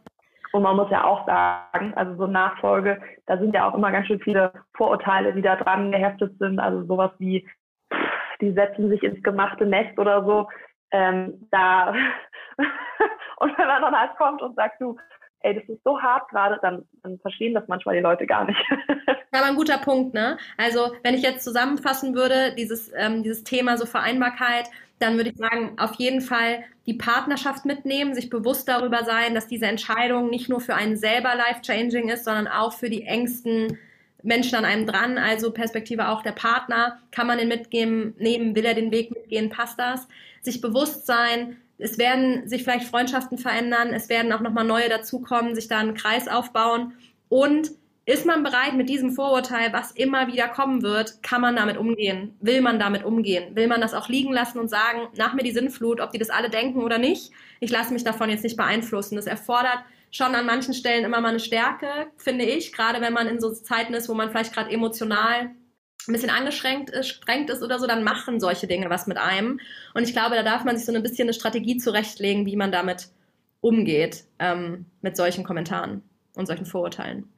[0.53, 4.07] Und man muss ja auch sagen, also so Nachfolge, da sind ja auch immer ganz
[4.07, 6.59] schön viele Vorurteile, die da dran geheftet sind.
[6.59, 7.49] Also sowas wie,
[7.93, 10.49] pff, die setzen sich ins gemachte Nest oder so.
[10.91, 11.95] Ähm, da
[13.39, 14.97] und wenn man dann halt kommt und sagt, du,
[15.43, 18.61] ey, das ist so hart gerade, dann, dann verstehen das manchmal die Leute gar nicht.
[19.33, 20.37] Aber ein guter Punkt, ne?
[20.57, 24.69] Also wenn ich jetzt zusammenfassen würde, dieses, ähm, dieses Thema so Vereinbarkeit,
[24.99, 29.49] dann würde ich sagen, auf jeden Fall die Partnerschaft mitnehmen, sich bewusst darüber sein, dass
[29.49, 33.79] diese Entscheidung nicht nur für einen selber life-changing ist, sondern auch für die engsten
[34.23, 38.65] Menschen an einem dran, also Perspektive auch der Partner, kann man den mitgeben, nehmen, will
[38.65, 40.07] er den Weg mitgehen, passt das?
[40.43, 45.55] Sich bewusst sein, es werden sich vielleicht Freundschaften verändern, es werden auch nochmal neue dazukommen,
[45.55, 46.95] sich da einen Kreis aufbauen
[47.29, 47.73] und
[48.05, 52.35] ist man bereit mit diesem Vorurteil, was immer wieder kommen wird, kann man damit umgehen?
[52.41, 53.55] Will man damit umgehen?
[53.55, 56.31] Will man das auch liegen lassen und sagen, nach mir die Sinnflut, ob die das
[56.31, 57.31] alle denken oder nicht?
[57.61, 59.15] Ich lasse mich davon jetzt nicht beeinflussen.
[59.15, 59.79] Das erfordert
[60.11, 63.51] schon an manchen Stellen immer mal eine Stärke, finde ich, gerade wenn man in so
[63.53, 65.51] Zeiten ist, wo man vielleicht gerade emotional
[66.09, 69.61] ein bisschen angeschränkt ist, strengt ist oder so, dann machen solche Dinge was mit einem.
[69.95, 72.73] Und ich glaube, da darf man sich so ein bisschen eine Strategie zurechtlegen, wie man
[72.73, 73.09] damit
[73.61, 76.03] umgeht, ähm, mit solchen Kommentaren
[76.37, 77.33] und solchen Vorurteilen.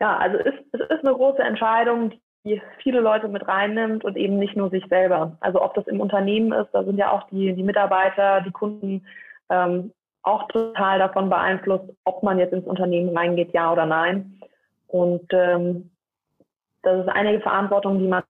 [0.00, 2.12] Ja, also es, es ist eine große Entscheidung,
[2.44, 5.36] die viele Leute mit reinnimmt und eben nicht nur sich selber.
[5.40, 9.06] Also ob das im Unternehmen ist, da sind ja auch die, die Mitarbeiter, die Kunden
[9.48, 9.92] ähm,
[10.22, 14.40] auch total davon beeinflusst, ob man jetzt ins Unternehmen reingeht, ja oder nein.
[14.88, 15.90] Und ähm,
[16.84, 18.22] das ist einige Verantwortung, die man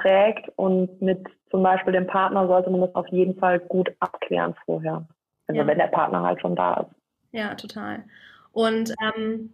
[0.00, 4.54] trägt und mit zum Beispiel dem Partner sollte man das auf jeden Fall gut abklären
[4.64, 5.06] vorher.
[5.46, 5.66] Also ja.
[5.66, 6.90] wenn der Partner halt schon da ist.
[7.32, 8.04] Ja, total.
[8.52, 9.52] Und ähm,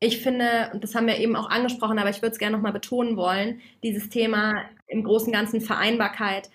[0.00, 2.72] ich finde, und das haben wir eben auch angesprochen, aber ich würde es gerne nochmal
[2.72, 6.50] betonen wollen, dieses Thema im großen Ganzen Vereinbarkeit.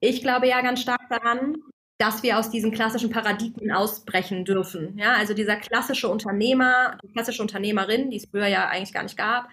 [0.00, 1.56] Ich glaube ja ganz stark daran,
[1.98, 4.98] dass wir aus diesen klassischen Paradigmen ausbrechen dürfen.
[4.98, 9.16] Ja, also dieser klassische Unternehmer, die klassische Unternehmerin, die es früher ja eigentlich gar nicht
[9.16, 9.48] gab,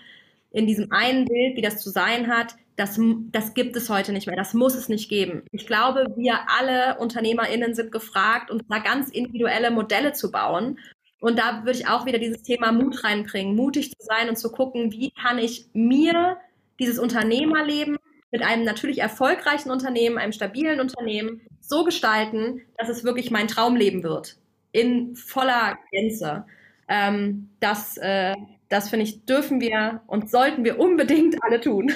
[0.53, 2.99] in diesem einen Bild, wie das zu sein hat, das,
[3.31, 4.35] das gibt es heute nicht mehr.
[4.35, 5.43] Das muss es nicht geben.
[5.51, 10.79] Ich glaube, wir alle UnternehmerInnen sind gefragt, uns da ganz individuelle Modelle zu bauen.
[11.19, 14.51] Und da würde ich auch wieder dieses Thema Mut reinbringen, mutig zu sein und zu
[14.51, 16.37] gucken, wie kann ich mir
[16.79, 17.97] dieses Unternehmerleben
[18.31, 24.03] mit einem natürlich erfolgreichen Unternehmen, einem stabilen Unternehmen so gestalten, dass es wirklich mein Traumleben
[24.03, 24.37] wird.
[24.71, 26.45] In voller Gänze.
[26.89, 28.33] Ähm, das, äh,
[28.70, 31.91] das finde ich, dürfen wir und sollten wir unbedingt alle tun.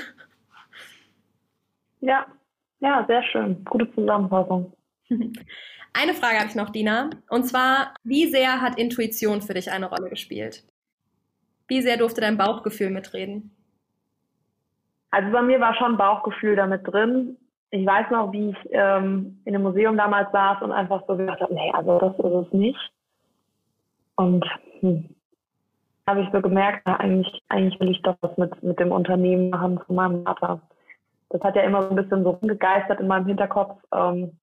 [2.02, 2.28] Ja,
[2.80, 3.64] ja, sehr schön.
[3.66, 4.74] Gute Zusammenfassung.
[5.94, 7.10] Eine Frage habe ich noch, Dina.
[7.30, 10.64] Und zwar, wie sehr hat Intuition für dich eine Rolle gespielt?
[11.68, 13.52] Wie sehr durfte dein Bauchgefühl mitreden?
[15.10, 17.38] Also bei mir war schon Bauchgefühl damit drin.
[17.72, 21.42] Ich weiß noch, wie ich ähm, in einem Museum damals saß und einfach so gedacht
[21.42, 22.92] habe, nee, also das ist es nicht.
[24.16, 24.46] Und
[24.82, 25.10] hm,
[26.08, 29.50] habe ich so gemerkt, na, eigentlich, eigentlich will ich doch was mit, mit dem Unternehmen
[29.50, 30.62] machen von meinem Vater.
[31.30, 33.78] Das hat ja immer so ein bisschen so rumgegeistert in meinem Hinterkopf.
[33.94, 34.40] Ähm,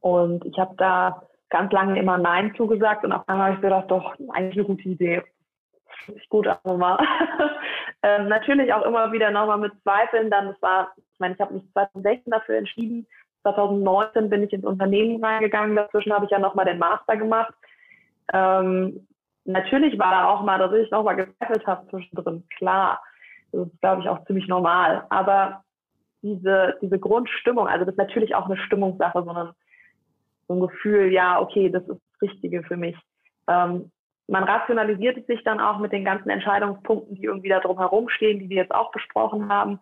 [0.00, 3.90] und ich habe da ganz lange immer Nein zugesagt und auf einmal habe ich gedacht,
[3.90, 5.22] doch, eigentlich eine gute Idee.
[6.08, 6.98] Ist gut, aber mal.
[8.02, 10.30] ähm, natürlich auch immer wieder nochmal mit Zweifeln.
[10.30, 13.06] Dann, das war, ich meine, ich habe mich 2016 dafür entschieden.
[13.42, 15.76] 2019 bin ich ins Unternehmen reingegangen.
[15.76, 17.52] Dazwischen habe ich ja nochmal den Master gemacht.
[18.32, 19.06] Ähm,
[19.44, 22.44] natürlich war da auch mal, dass ich nochmal gezweifelt habe zwischendrin.
[22.56, 23.02] Klar,
[23.52, 25.04] das ist, glaube ich, auch ziemlich normal.
[25.10, 25.64] Aber
[26.22, 29.52] diese, diese Grundstimmung, also das ist natürlich auch eine Stimmungssache, sondern
[30.48, 32.96] so ein Gefühl, ja, okay, das ist das Richtige für mich.
[33.48, 33.90] Ähm,
[34.28, 38.38] man rationalisiert sich dann auch mit den ganzen Entscheidungspunkten, die irgendwie da drum herum stehen,
[38.38, 39.80] die wir jetzt auch besprochen haben.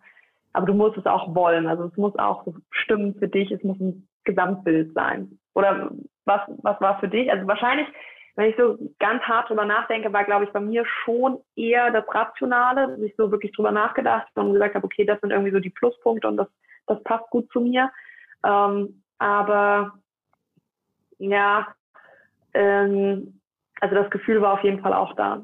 [0.53, 1.67] Aber du musst es auch wollen.
[1.67, 3.51] Also es muss auch stimmen für dich.
[3.51, 5.39] Es muss ein Gesamtbild sein.
[5.53, 5.91] Oder
[6.25, 7.31] was, was war für dich?
[7.31, 7.87] Also wahrscheinlich
[8.35, 12.05] wenn ich so ganz hart drüber nachdenke, war, glaube ich, bei mir schon eher das
[12.07, 15.59] Rationale, dass ich so wirklich drüber nachgedacht und gesagt habe, okay, das sind irgendwie so
[15.59, 16.47] die Pluspunkte und das,
[16.87, 17.91] das passt gut zu mir.
[18.43, 19.93] Ähm, aber
[21.17, 21.67] ja,
[22.53, 23.39] ähm,
[23.79, 25.43] also das Gefühl war auf jeden Fall auch da.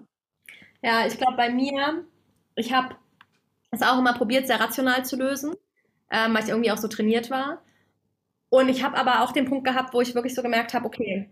[0.81, 2.05] Ja, ich glaube bei mir,
[2.55, 2.95] ich habe
[3.71, 5.55] es auch immer probiert, sehr rational zu lösen,
[6.09, 7.61] ähm, weil ich irgendwie auch so trainiert war.
[8.49, 11.29] Und ich habe aber auch den Punkt gehabt, wo ich wirklich so gemerkt habe, okay,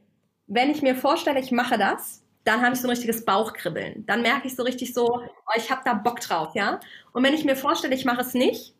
[0.47, 4.05] wenn ich mir vorstelle, ich mache das, dann habe ich so ein richtiges Bauchkribbeln.
[4.05, 6.79] Dann merke ich so richtig so, oh, ich habe da Bock drauf, ja.
[7.11, 8.75] Und wenn ich mir vorstelle, ich mache es nicht,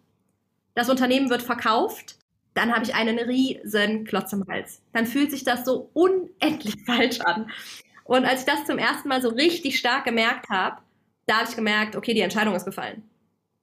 [0.75, 2.17] das Unternehmen wird verkauft,
[2.53, 4.81] dann habe ich einen riesen Klotz im Hals.
[4.93, 7.49] Dann fühlt sich das so unendlich falsch an.
[8.03, 10.81] Und als ich das zum ersten Mal so richtig stark gemerkt habe,
[11.25, 13.09] da habe ich gemerkt, okay, die Entscheidung ist gefallen.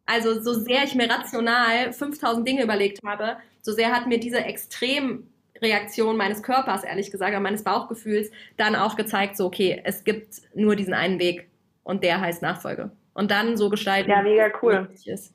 [0.05, 4.38] Also so sehr ich mir rational 5000 Dinge überlegt habe, so sehr hat mir diese
[4.38, 5.32] extrem
[5.62, 10.76] Reaktion meines Körpers, ehrlich gesagt, meines Bauchgefühls, dann auch gezeigt, so, okay, es gibt nur
[10.76, 11.48] diesen einen Weg
[11.84, 12.90] und der heißt Nachfolge.
[13.14, 14.88] Und dann so gestalten, ja, mega cool.
[15.04, 15.34] ist.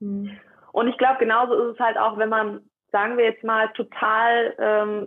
[0.00, 0.30] Hm.
[0.72, 2.60] Und ich glaube, genauso ist es halt auch, wenn man,
[2.92, 5.06] sagen wir jetzt mal, total ähm,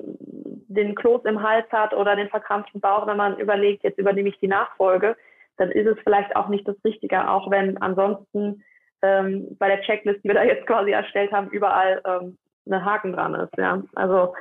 [0.68, 4.40] den Kloß im Hals hat oder den verkrampften Bauch, wenn man überlegt, jetzt übernehme ich
[4.40, 5.16] die Nachfolge,
[5.58, 8.64] dann ist es vielleicht auch nicht das Richtige, auch wenn ansonsten
[9.02, 13.14] ähm, bei der Checklist, die wir da jetzt quasi erstellt haben, überall ähm, ein Haken
[13.14, 13.58] dran ist.
[13.58, 13.82] Ja.
[13.96, 14.34] Also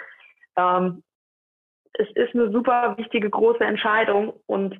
[0.56, 1.02] ähm,
[1.94, 4.78] es ist eine super wichtige, große Entscheidung und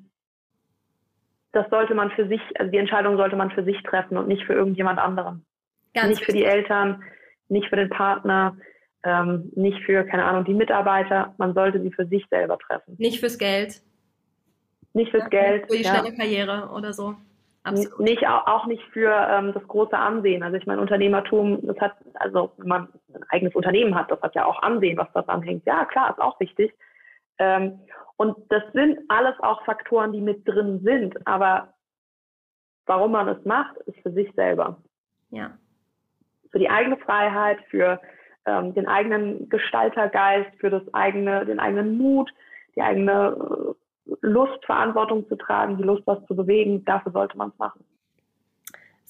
[1.53, 4.45] das sollte man für sich, also die Entscheidung sollte man für sich treffen und nicht
[4.45, 5.45] für irgendjemand anderen.
[5.93, 7.03] Ganz nicht für die Eltern,
[7.49, 8.57] nicht für den Partner,
[9.05, 11.35] ähm, nicht für, keine Ahnung, die Mitarbeiter.
[11.37, 12.95] Man sollte sie für sich selber treffen.
[12.99, 13.83] Nicht fürs Geld.
[14.95, 15.71] Nicht fürs ja, Geld.
[15.71, 16.17] Für die schnelle ja.
[16.17, 17.17] Karriere oder so.
[17.65, 18.01] Absolut.
[18.01, 20.43] Nicht, auch nicht für ähm, das große Ansehen.
[20.43, 24.35] Also ich meine, Unternehmertum, das hat, also wenn man ein eigenes Unternehmen hat, das hat
[24.35, 25.65] ja auch Ansehen, was das anhängt.
[25.65, 26.75] Ja, klar, ist auch wichtig.
[27.39, 27.79] Ähm,
[28.17, 31.25] und das sind alles auch Faktoren, die mit drin sind.
[31.27, 31.75] Aber
[32.87, 34.79] warum man es macht, ist für sich selber.
[35.31, 35.57] Ja.
[36.51, 38.01] Für die eigene Freiheit, für
[38.45, 42.31] ähm, den eigenen Gestaltergeist, für das eigene, den eigenen Mut,
[42.75, 43.82] die eigene äh,
[44.23, 46.85] Lust, Verantwortung zu tragen, die Lust, was zu bewegen.
[46.85, 47.85] Dafür sollte man es machen.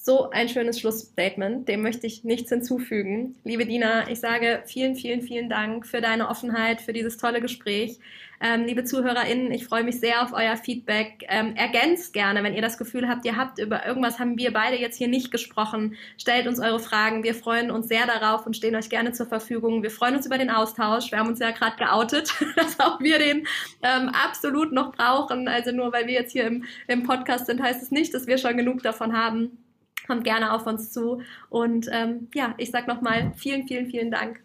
[0.05, 3.37] So ein schönes Schlussstatement, dem möchte ich nichts hinzufügen.
[3.45, 7.99] Liebe Dina, ich sage vielen, vielen, vielen Dank für deine Offenheit, für dieses tolle Gespräch.
[8.41, 11.25] Ähm, liebe ZuhörerInnen, ich freue mich sehr auf euer Feedback.
[11.29, 14.75] Ähm, ergänzt gerne, wenn ihr das Gefühl habt, ihr habt über irgendwas haben wir beide
[14.77, 15.95] jetzt hier nicht gesprochen.
[16.17, 17.23] Stellt uns eure Fragen.
[17.23, 19.83] Wir freuen uns sehr darauf und stehen euch gerne zur Verfügung.
[19.83, 21.11] Wir freuen uns über den Austausch.
[21.11, 23.47] Wir haben uns ja gerade geoutet, dass auch wir den
[23.81, 25.47] ähm, absolut noch brauchen.
[25.47, 28.37] Also nur weil wir jetzt hier im, im Podcast sind, heißt es nicht, dass wir
[28.37, 29.62] schon genug davon haben
[30.05, 31.21] kommt gerne auf uns zu.
[31.49, 34.41] Und ähm, ja, ich sage nochmal vielen, vielen, vielen Dank.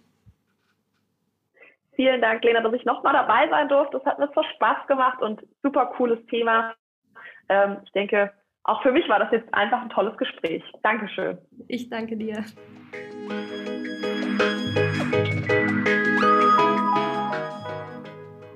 [1.94, 3.98] Vielen Dank, Lena, dass ich nochmal dabei sein durfte.
[3.98, 6.74] Das hat mir so Spaß gemacht und super cooles Thema.
[7.48, 8.32] Ähm, ich denke,
[8.62, 10.62] auch für mich war das jetzt einfach ein tolles Gespräch.
[10.82, 11.38] Dankeschön.
[11.66, 12.44] Ich danke dir.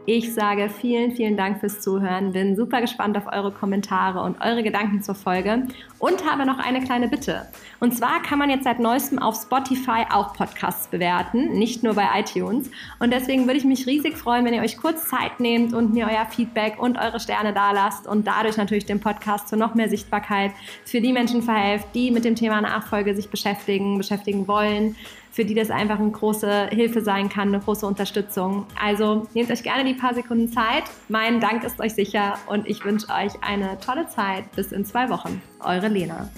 [0.05, 4.65] Ich sage vielen, vielen Dank fürs Zuhören, bin super gespannt auf eure Kommentare und eure
[4.65, 5.69] Gedanken zur Folge
[6.01, 7.47] und habe noch eine kleine Bitte.
[7.79, 12.09] Und zwar kann man jetzt seit neuestem auf Spotify auch Podcasts bewerten, nicht nur bei
[12.17, 12.69] iTunes.
[12.99, 16.09] Und deswegen würde ich mich riesig freuen, wenn ihr euch kurz Zeit nehmt und mir
[16.11, 20.51] euer Feedback und eure Sterne dalasst und dadurch natürlich den Podcast zu noch mehr Sichtbarkeit
[20.85, 24.97] für die Menschen verhelft, die mit dem Thema Nachfolge sich beschäftigen, beschäftigen wollen
[25.33, 28.67] für die das einfach eine große Hilfe sein kann, eine große Unterstützung.
[28.81, 30.85] Also nehmt euch gerne die paar Sekunden Zeit.
[31.09, 34.53] Mein Dank ist euch sicher und ich wünsche euch eine tolle Zeit.
[34.55, 35.43] Bis in zwei Wochen.
[35.61, 36.29] Eure Lena.